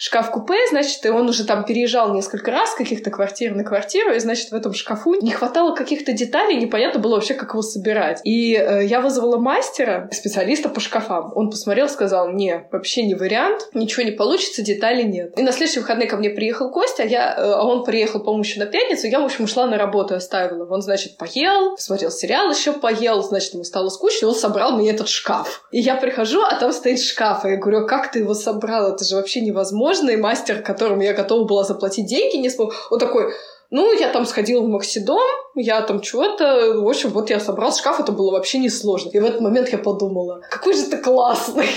шкаф-купе, 0.00 0.56
значит, 0.70 1.04
и 1.04 1.10
он 1.10 1.28
уже 1.28 1.44
там 1.44 1.64
переезжал 1.64 2.14
несколько 2.14 2.50
раз 2.50 2.74
каких-то 2.74 3.10
квартир 3.10 3.54
на 3.54 3.64
квартиру, 3.64 4.14
и, 4.14 4.18
значит, 4.18 4.50
в 4.50 4.54
этом 4.54 4.72
шкафу 4.72 5.14
не 5.20 5.30
хватало 5.30 5.76
каких-то 5.76 6.12
деталей, 6.12 6.56
непонятно 6.56 7.00
было 7.00 7.16
вообще, 7.16 7.34
как 7.34 7.50
его 7.50 7.60
собирать. 7.60 8.22
И 8.24 8.54
э, 8.54 8.86
я 8.86 9.02
вызвала 9.02 9.36
мастера, 9.36 10.08
специалиста 10.10 10.70
по 10.70 10.80
шкафам. 10.80 11.32
Он 11.34 11.50
посмотрел, 11.50 11.86
сказал, 11.86 12.30
не, 12.30 12.66
вообще 12.72 13.02
не 13.02 13.14
вариант, 13.14 13.68
ничего 13.74 14.02
не 14.02 14.12
получится, 14.12 14.62
деталей 14.62 15.04
нет. 15.04 15.38
И 15.38 15.42
на 15.42 15.52
следующий 15.52 15.80
выходный 15.80 16.06
ко 16.06 16.16
мне 16.16 16.30
приехал 16.30 16.70
Костя, 16.70 17.04
я, 17.04 17.34
э, 17.36 17.52
а 17.52 17.62
он 17.66 17.84
приехал, 17.84 18.20
по-моему, 18.20 18.42
еще 18.42 18.58
на 18.58 18.66
пятницу, 18.66 19.06
я, 19.06 19.20
в 19.20 19.24
общем, 19.26 19.44
ушла 19.44 19.66
на 19.66 19.76
работу, 19.76 20.14
оставила. 20.14 20.66
Он, 20.72 20.80
значит, 20.80 21.18
поел, 21.18 21.76
посмотрел 21.76 22.10
сериал 22.10 22.50
еще 22.50 22.72
поел, 22.72 23.22
значит, 23.22 23.52
ему 23.52 23.64
стало 23.64 23.90
скучно, 23.90 24.28
он 24.28 24.34
собрал 24.34 24.72
мне 24.72 24.90
этот 24.92 25.08
шкаф. 25.10 25.68
И 25.70 25.78
я 25.78 25.96
прихожу, 25.96 26.40
а 26.40 26.54
там 26.54 26.72
стоит 26.72 27.02
шкаф, 27.02 27.44
и 27.44 27.50
я 27.50 27.56
говорю, 27.58 27.80
«А 27.80 27.86
как 27.86 28.10
ты 28.10 28.20
его 28.20 28.32
собрал? 28.32 28.94
Это 28.94 29.04
же 29.04 29.16
вообще 29.16 29.42
невозможно 29.42 29.89
возможно, 29.90 30.10
и 30.10 30.16
мастер, 30.16 30.62
которому 30.62 31.02
я 31.02 31.12
готова 31.12 31.44
была 31.44 31.64
заплатить 31.64 32.06
деньги, 32.06 32.36
не 32.36 32.50
смог. 32.50 32.72
Он 32.90 32.98
такой, 32.98 33.32
ну, 33.70 33.96
я 33.98 34.08
там 34.08 34.26
сходила 34.26 34.62
в 34.62 34.68
Максидом, 34.68 35.18
я 35.54 35.80
там 35.82 36.00
чего-то... 36.00 36.80
В 36.80 36.88
общем, 36.88 37.10
вот 37.10 37.30
я 37.30 37.38
собрал 37.40 37.72
шкаф, 37.72 38.00
это 38.00 38.12
было 38.12 38.32
вообще 38.32 38.58
несложно. 38.58 39.10
И 39.10 39.20
в 39.20 39.24
этот 39.24 39.40
момент 39.40 39.68
я 39.68 39.78
подумала, 39.78 40.42
какой 40.50 40.74
же 40.74 40.84
ты 40.84 40.98
классный. 40.98 41.68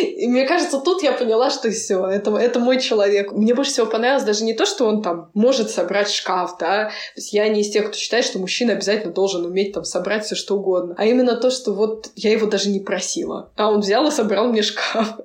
И 0.00 0.26
мне 0.26 0.46
кажется, 0.46 0.80
тут 0.80 1.02
я 1.02 1.12
поняла, 1.12 1.50
что 1.50 1.70
все, 1.70 2.06
это, 2.06 2.34
это 2.36 2.58
мой 2.58 2.80
человек. 2.80 3.32
Мне 3.32 3.54
больше 3.54 3.72
всего 3.72 3.86
понравилось 3.86 4.24
даже 4.24 4.44
не 4.44 4.54
то, 4.54 4.66
что 4.66 4.86
он 4.86 5.02
там 5.02 5.30
может 5.34 5.70
собрать 5.70 6.10
шкаф, 6.10 6.56
да. 6.58 6.86
То 6.86 6.92
есть 7.16 7.32
я 7.32 7.48
не 7.48 7.60
из 7.60 7.70
тех, 7.70 7.88
кто 7.88 7.96
считает, 7.96 8.24
что 8.24 8.38
мужчина 8.38 8.72
обязательно 8.72 9.12
должен 9.12 9.44
уметь 9.44 9.72
там 9.72 9.84
собрать 9.84 10.24
все 10.24 10.36
что 10.36 10.56
угодно. 10.56 10.94
А 10.96 11.04
именно 11.04 11.36
то, 11.36 11.50
что 11.50 11.72
вот 11.72 12.10
я 12.16 12.32
его 12.32 12.46
даже 12.46 12.70
не 12.70 12.80
просила. 12.80 13.50
А 13.56 13.70
он 13.70 13.80
взял 13.80 14.06
и 14.06 14.10
собрал 14.10 14.48
мне 14.48 14.62
шкаф. 14.62 15.18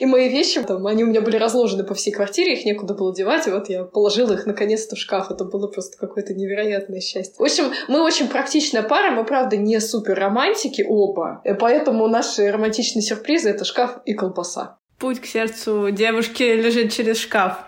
И 0.00 0.06
мои 0.06 0.28
вещи, 0.28 0.62
там, 0.62 0.86
они 0.86 1.04
у 1.04 1.08
меня 1.08 1.20
были 1.20 1.36
разложены 1.36 1.84
по 1.84 1.94
всей 1.94 2.12
квартире, 2.12 2.54
их 2.54 2.64
некуда 2.64 2.94
было 2.94 3.14
девать, 3.14 3.46
и 3.46 3.50
вот 3.50 3.68
я 3.68 3.84
положила 3.84 4.05
их 4.32 4.46
наконец-то 4.46 4.96
в 4.96 4.98
шкаф. 4.98 5.30
Это 5.30 5.44
было 5.44 5.66
просто 5.66 5.98
какое-то 5.98 6.34
невероятное 6.34 7.00
счастье. 7.00 7.34
В 7.38 7.42
общем, 7.42 7.72
мы 7.88 8.02
очень 8.02 8.28
практичная 8.28 8.82
пара, 8.82 9.10
мы, 9.10 9.24
правда, 9.24 9.56
не 9.56 9.80
супер 9.80 10.18
романтики 10.18 10.84
оба, 10.86 11.42
поэтому 11.58 12.08
наши 12.08 12.50
романтичные 12.50 13.02
сюрпризы— 13.02 13.50
это 13.50 13.64
шкаф 13.64 13.98
и 14.04 14.14
колбаса. 14.14 14.78
Путь 14.98 15.20
к 15.20 15.26
сердцу 15.26 15.90
девушки 15.90 16.42
лежит 16.42 16.90
через 16.90 17.18
шкаф. 17.18 17.58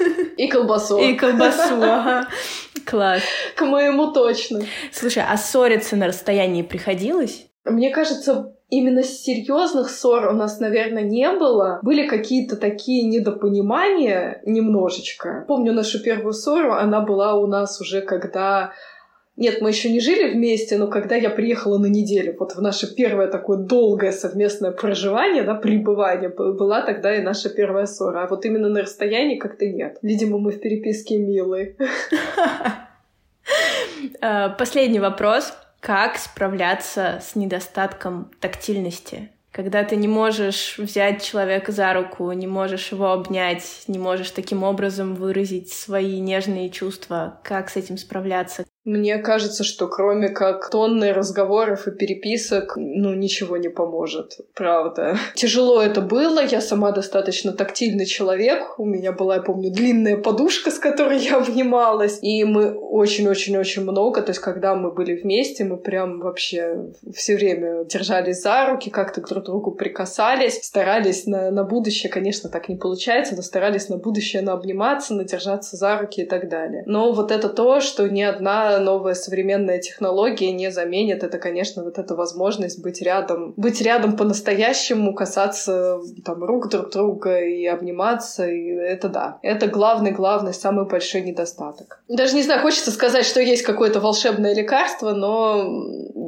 И 0.36 0.48
колбасу. 0.48 0.98
И 0.98 1.14
колбасу, 1.14 1.80
ага. 1.80 2.28
Класс. 2.84 3.22
К 3.54 3.64
моему 3.64 4.12
точно. 4.12 4.62
Слушай, 4.92 5.22
а 5.28 5.36
ссориться 5.36 5.94
на 5.94 6.08
расстоянии 6.08 6.62
приходилось? 6.62 7.46
Мне 7.64 7.90
кажется, 7.90 8.56
именно 8.76 9.02
серьезных 9.02 9.90
ссор 9.90 10.28
у 10.28 10.32
нас, 10.32 10.60
наверное, 10.60 11.02
не 11.02 11.30
было. 11.30 11.78
Были 11.82 12.06
какие-то 12.06 12.56
такие 12.56 13.04
недопонимания 13.04 14.40
немножечко. 14.44 15.44
Помню 15.48 15.72
нашу 15.72 16.02
первую 16.02 16.32
ссору, 16.32 16.72
она 16.72 17.00
была 17.00 17.34
у 17.34 17.46
нас 17.46 17.80
уже 17.80 18.00
когда 18.00 18.72
нет, 19.36 19.60
мы 19.60 19.70
еще 19.70 19.90
не 19.90 19.98
жили 19.98 20.32
вместе, 20.32 20.78
но 20.78 20.86
когда 20.86 21.16
я 21.16 21.28
приехала 21.28 21.76
на 21.78 21.86
неделю, 21.86 22.36
вот 22.38 22.54
в 22.54 22.62
наше 22.62 22.94
первое 22.94 23.26
такое 23.26 23.58
долгое 23.58 24.12
совместное 24.12 24.70
проживание, 24.70 25.42
да, 25.42 25.54
пребывание, 25.54 26.28
была 26.28 26.82
тогда 26.82 27.16
и 27.16 27.20
наша 27.20 27.48
первая 27.48 27.86
ссора. 27.86 28.22
А 28.22 28.28
вот 28.28 28.44
именно 28.44 28.68
на 28.68 28.82
расстоянии 28.82 29.36
как-то 29.36 29.66
нет. 29.66 29.98
Видимо, 30.02 30.38
мы 30.38 30.52
в 30.52 30.60
переписке 30.60 31.18
милые. 31.18 31.76
Э, 34.20 34.50
последний 34.58 35.00
вопрос. 35.00 35.52
Как 35.84 36.16
справляться 36.16 37.20
с 37.22 37.36
недостатком 37.36 38.30
тактильности? 38.40 39.28
Когда 39.52 39.84
ты 39.84 39.96
не 39.96 40.08
можешь 40.08 40.78
взять 40.78 41.22
человека 41.22 41.72
за 41.72 41.92
руку, 41.92 42.32
не 42.32 42.46
можешь 42.46 42.90
его 42.90 43.12
обнять, 43.12 43.84
не 43.86 43.98
можешь 43.98 44.30
таким 44.30 44.62
образом 44.62 45.14
выразить 45.14 45.70
свои 45.70 46.20
нежные 46.20 46.70
чувства, 46.70 47.38
как 47.44 47.68
с 47.68 47.76
этим 47.76 47.98
справляться? 47.98 48.64
Мне 48.84 49.16
кажется, 49.18 49.64
что 49.64 49.88
кроме 49.88 50.28
как 50.28 50.68
тонны 50.68 51.12
разговоров 51.12 51.88
и 51.88 51.90
переписок, 51.90 52.74
ну, 52.76 53.14
ничего 53.14 53.56
не 53.56 53.68
поможет, 53.68 54.38
правда. 54.54 55.16
Тяжело 55.34 55.80
это 55.80 56.02
было, 56.02 56.44
я 56.44 56.60
сама 56.60 56.92
достаточно 56.92 57.52
тактильный 57.52 58.04
человек, 58.04 58.78
у 58.78 58.84
меня 58.84 59.12
была, 59.12 59.36
я 59.36 59.42
помню, 59.42 59.70
длинная 59.70 60.18
подушка, 60.18 60.70
с 60.70 60.78
которой 60.78 61.18
я 61.18 61.38
обнималась, 61.38 62.18
и 62.20 62.44
мы 62.44 62.72
очень-очень-очень 62.74 63.82
много, 63.82 64.20
то 64.20 64.30
есть 64.30 64.40
когда 64.40 64.74
мы 64.74 64.92
были 64.92 65.14
вместе, 65.14 65.64
мы 65.64 65.78
прям 65.78 66.20
вообще 66.20 66.92
все 67.14 67.36
время 67.36 67.84
держались 67.84 68.42
за 68.42 68.66
руки, 68.66 68.90
как-то 68.90 69.22
друг 69.22 69.44
к 69.44 69.46
другу 69.46 69.70
прикасались, 69.72 70.62
старались 70.62 71.26
на, 71.26 71.50
на 71.50 71.64
будущее, 71.64 72.12
конечно, 72.12 72.50
так 72.50 72.68
не 72.68 72.76
получается, 72.76 73.34
но 73.34 73.40
старались 73.40 73.88
на 73.88 73.96
будущее 73.96 74.42
на 74.42 74.52
обниматься, 74.52 75.14
на 75.14 75.24
держаться 75.24 75.76
за 75.76 75.96
руки 75.96 76.20
и 76.20 76.26
так 76.26 76.50
далее. 76.50 76.82
Но 76.86 77.12
вот 77.12 77.30
это 77.30 77.48
то, 77.48 77.80
что 77.80 78.08
ни 78.08 78.22
одна 78.22 78.73
новая 78.78 79.14
современная 79.14 79.78
технология 79.78 80.52
не 80.52 80.70
заменит. 80.70 81.22
Это, 81.22 81.38
конечно, 81.38 81.84
вот 81.84 81.98
эта 81.98 82.14
возможность 82.14 82.82
быть 82.82 83.02
рядом, 83.02 83.54
быть 83.56 83.80
рядом 83.80 84.16
по-настоящему, 84.16 85.14
касаться 85.14 86.00
там 86.24 86.44
рук 86.44 86.68
друг 86.68 86.90
друга 86.90 87.40
и 87.40 87.66
обниматься. 87.66 88.46
И 88.46 88.68
это 88.68 89.08
да, 89.08 89.38
это 89.42 89.66
главный-главный, 89.66 90.54
самый 90.54 90.86
большой 90.86 91.22
недостаток. 91.22 92.02
Даже 92.08 92.34
не 92.34 92.42
знаю, 92.42 92.60
хочется 92.60 92.90
сказать, 92.90 93.26
что 93.26 93.40
есть 93.40 93.62
какое-то 93.62 94.00
волшебное 94.00 94.54
лекарство, 94.54 95.12
но 95.12 95.64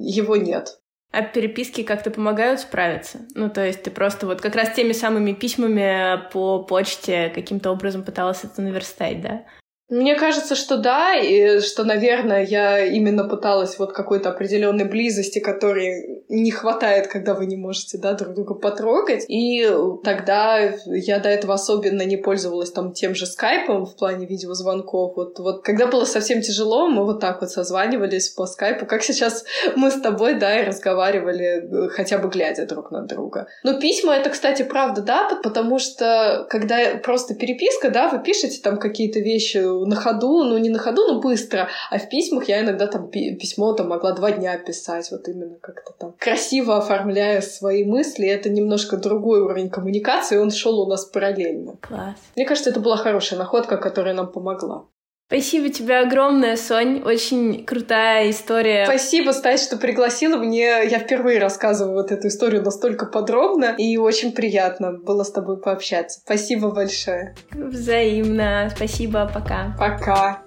его 0.00 0.37
нет. 0.37 0.78
А 1.12 1.22
переписки 1.22 1.82
как-то 1.82 2.11
помогают 2.11 2.61
справиться? 2.61 3.20
Ну, 3.35 3.48
то 3.48 3.64
есть 3.64 3.82
ты 3.82 3.90
просто 3.90 4.26
вот 4.26 4.40
как 4.40 4.54
раз 4.54 4.74
теми 4.74 4.92
самыми 4.92 5.32
письмами 5.32 6.28
по 6.30 6.62
почте 6.64 7.30
каким-то 7.35 7.70
образом 7.70 8.02
пыталась 8.02 8.44
это 8.44 8.61
наверстать, 8.61 9.22
да? 9.22 9.44
Мне 9.88 10.16
кажется, 10.16 10.57
что 10.57 10.79
да, 10.79 11.14
и 11.14 11.61
что, 11.61 11.85
наверное, 11.85 12.44
я 12.44 12.85
именно 12.85 13.25
пыталась 13.25 13.79
вот 13.79 13.92
какой-то 13.92 14.31
определенной 14.31 14.85
близости, 14.85 15.38
которой 15.38 16.25
не 16.29 16.51
хватает, 16.51 17.07
когда 17.07 17.35
вы 17.35 17.46
не 17.46 17.57
можете, 17.57 17.99
да, 17.99 18.14
друг 18.14 18.35
друга 18.35 18.55
потрогать. 18.55 19.25
И 19.29 19.64
тогда 20.03 20.59
я 20.87 21.20
до 21.20 21.29
этого 21.29 21.55
особенно 21.55 22.03
не 22.03 22.16
пользовалась 22.16 22.72
там 22.72 22.92
тем 22.92 23.14
же 23.14 23.27
скайпом 23.27 23.87
в 23.87 23.96
плане 23.96 24.27
видеозвонков. 24.27 25.16
Вот, 25.16 25.38
вот 25.38 25.62
когда 25.62 25.87
было 25.87 26.05
совсем 26.05 26.40
тяжело, 26.40 26.88
мы 26.88 27.05
вот 27.05 27.20
так 27.20 27.40
вот 27.40 27.51
созванивались 27.51 28.31
по 28.31 28.46
скайпу, 28.46 28.87
как 28.87 29.05
сейчас 29.05 29.44
мы 29.77 29.92
с 29.92 30.01
тобой, 30.01 30.35
да, 30.35 30.61
и 30.61 30.66
разговаривали, 30.66 31.88
хотя 31.90 32.18
бы 32.18 32.29
глядя 32.29 32.66
друг 32.66 32.90
на 32.90 33.03
друга. 33.03 33.46
Но 33.62 33.79
письма 33.79 34.14
это, 34.16 34.31
кстати, 34.31 34.62
правда, 34.62 35.03
да, 35.03 35.38
потому 35.44 35.79
что 35.79 36.46
когда 36.51 36.96
просто 37.03 37.37
переписка, 37.37 37.90
да, 37.90 38.09
вы 38.09 38.20
пишете 38.20 38.61
там 38.61 38.79
какие-то 38.79 39.20
вещи 39.20 39.59
на 39.84 39.96
ходу, 39.96 40.44
ну 40.44 40.58
не 40.58 40.70
на 40.70 40.78
ходу, 40.78 41.06
но 41.06 41.20
быстро. 41.20 41.68
А 41.90 41.98
в 41.98 42.08
письмах 42.08 42.48
я 42.48 42.62
иногда 42.62 42.86
там 42.86 43.08
письмо 43.10 43.72
там 43.72 43.88
могла 43.88 44.12
два 44.12 44.30
дня 44.32 44.56
писать, 44.58 45.10
вот 45.10 45.28
именно 45.28 45.56
как-то 45.60 45.92
там 45.98 46.14
красиво 46.18 46.76
оформляя 46.76 47.40
свои 47.40 47.84
мысли. 47.84 48.26
Это 48.26 48.48
немножко 48.48 48.96
другой 48.96 49.40
уровень 49.40 49.70
коммуникации, 49.70 50.38
он 50.38 50.50
шел 50.50 50.80
у 50.80 50.86
нас 50.86 51.04
параллельно. 51.04 51.76
Класс. 51.80 52.16
Мне 52.34 52.46
кажется, 52.46 52.70
это 52.70 52.80
была 52.80 52.96
хорошая 52.96 53.38
находка, 53.38 53.76
которая 53.76 54.14
нам 54.14 54.30
помогла. 54.32 54.86
Спасибо 55.28 55.70
тебе 55.70 55.98
огромное, 55.98 56.56
Сонь. 56.56 57.02
Очень 57.04 57.64
крутая 57.64 58.30
история. 58.30 58.84
Спасибо, 58.84 59.32
Стась, 59.32 59.64
что 59.64 59.76
пригласила. 59.76 60.36
Мне 60.36 60.86
я 60.86 61.00
впервые 61.00 61.40
рассказываю 61.40 61.94
вот 61.94 62.12
эту 62.12 62.28
историю 62.28 62.62
настолько 62.62 63.06
подробно, 63.06 63.74
и 63.76 63.96
очень 63.96 64.30
приятно 64.30 64.92
было 64.92 65.24
с 65.24 65.32
тобой 65.32 65.60
пообщаться. 65.60 66.20
Спасибо 66.20 66.70
большое. 66.70 67.34
Взаимно. 67.50 68.70
Спасибо. 68.74 69.28
Пока. 69.34 69.74
Пока. 69.76 70.42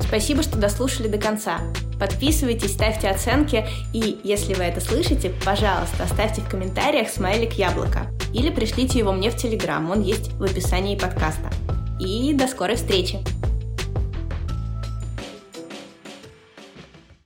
Спасибо, 0.00 0.42
что 0.42 0.58
дослушали 0.58 1.06
до 1.06 1.18
конца. 1.18 1.58
Подписывайтесь, 2.00 2.72
ставьте 2.72 3.08
оценки 3.08 3.64
и, 3.92 4.18
если 4.24 4.54
вы 4.54 4.64
это 4.64 4.80
слышите, 4.80 5.32
пожалуйста, 5.44 6.02
оставьте 6.02 6.40
в 6.40 6.48
комментариях 6.48 7.08
смайлик 7.08 7.52
яблоко 7.52 8.08
или 8.32 8.50
пришлите 8.50 8.98
его 8.98 9.12
мне 9.12 9.30
в 9.30 9.36
Телеграм, 9.36 9.88
он 9.90 10.02
есть 10.02 10.32
в 10.32 10.42
описании 10.42 10.98
подкаста. 10.98 11.50
И 12.00 12.32
до 12.34 12.46
скорой 12.48 12.76
встречи! 12.76 13.18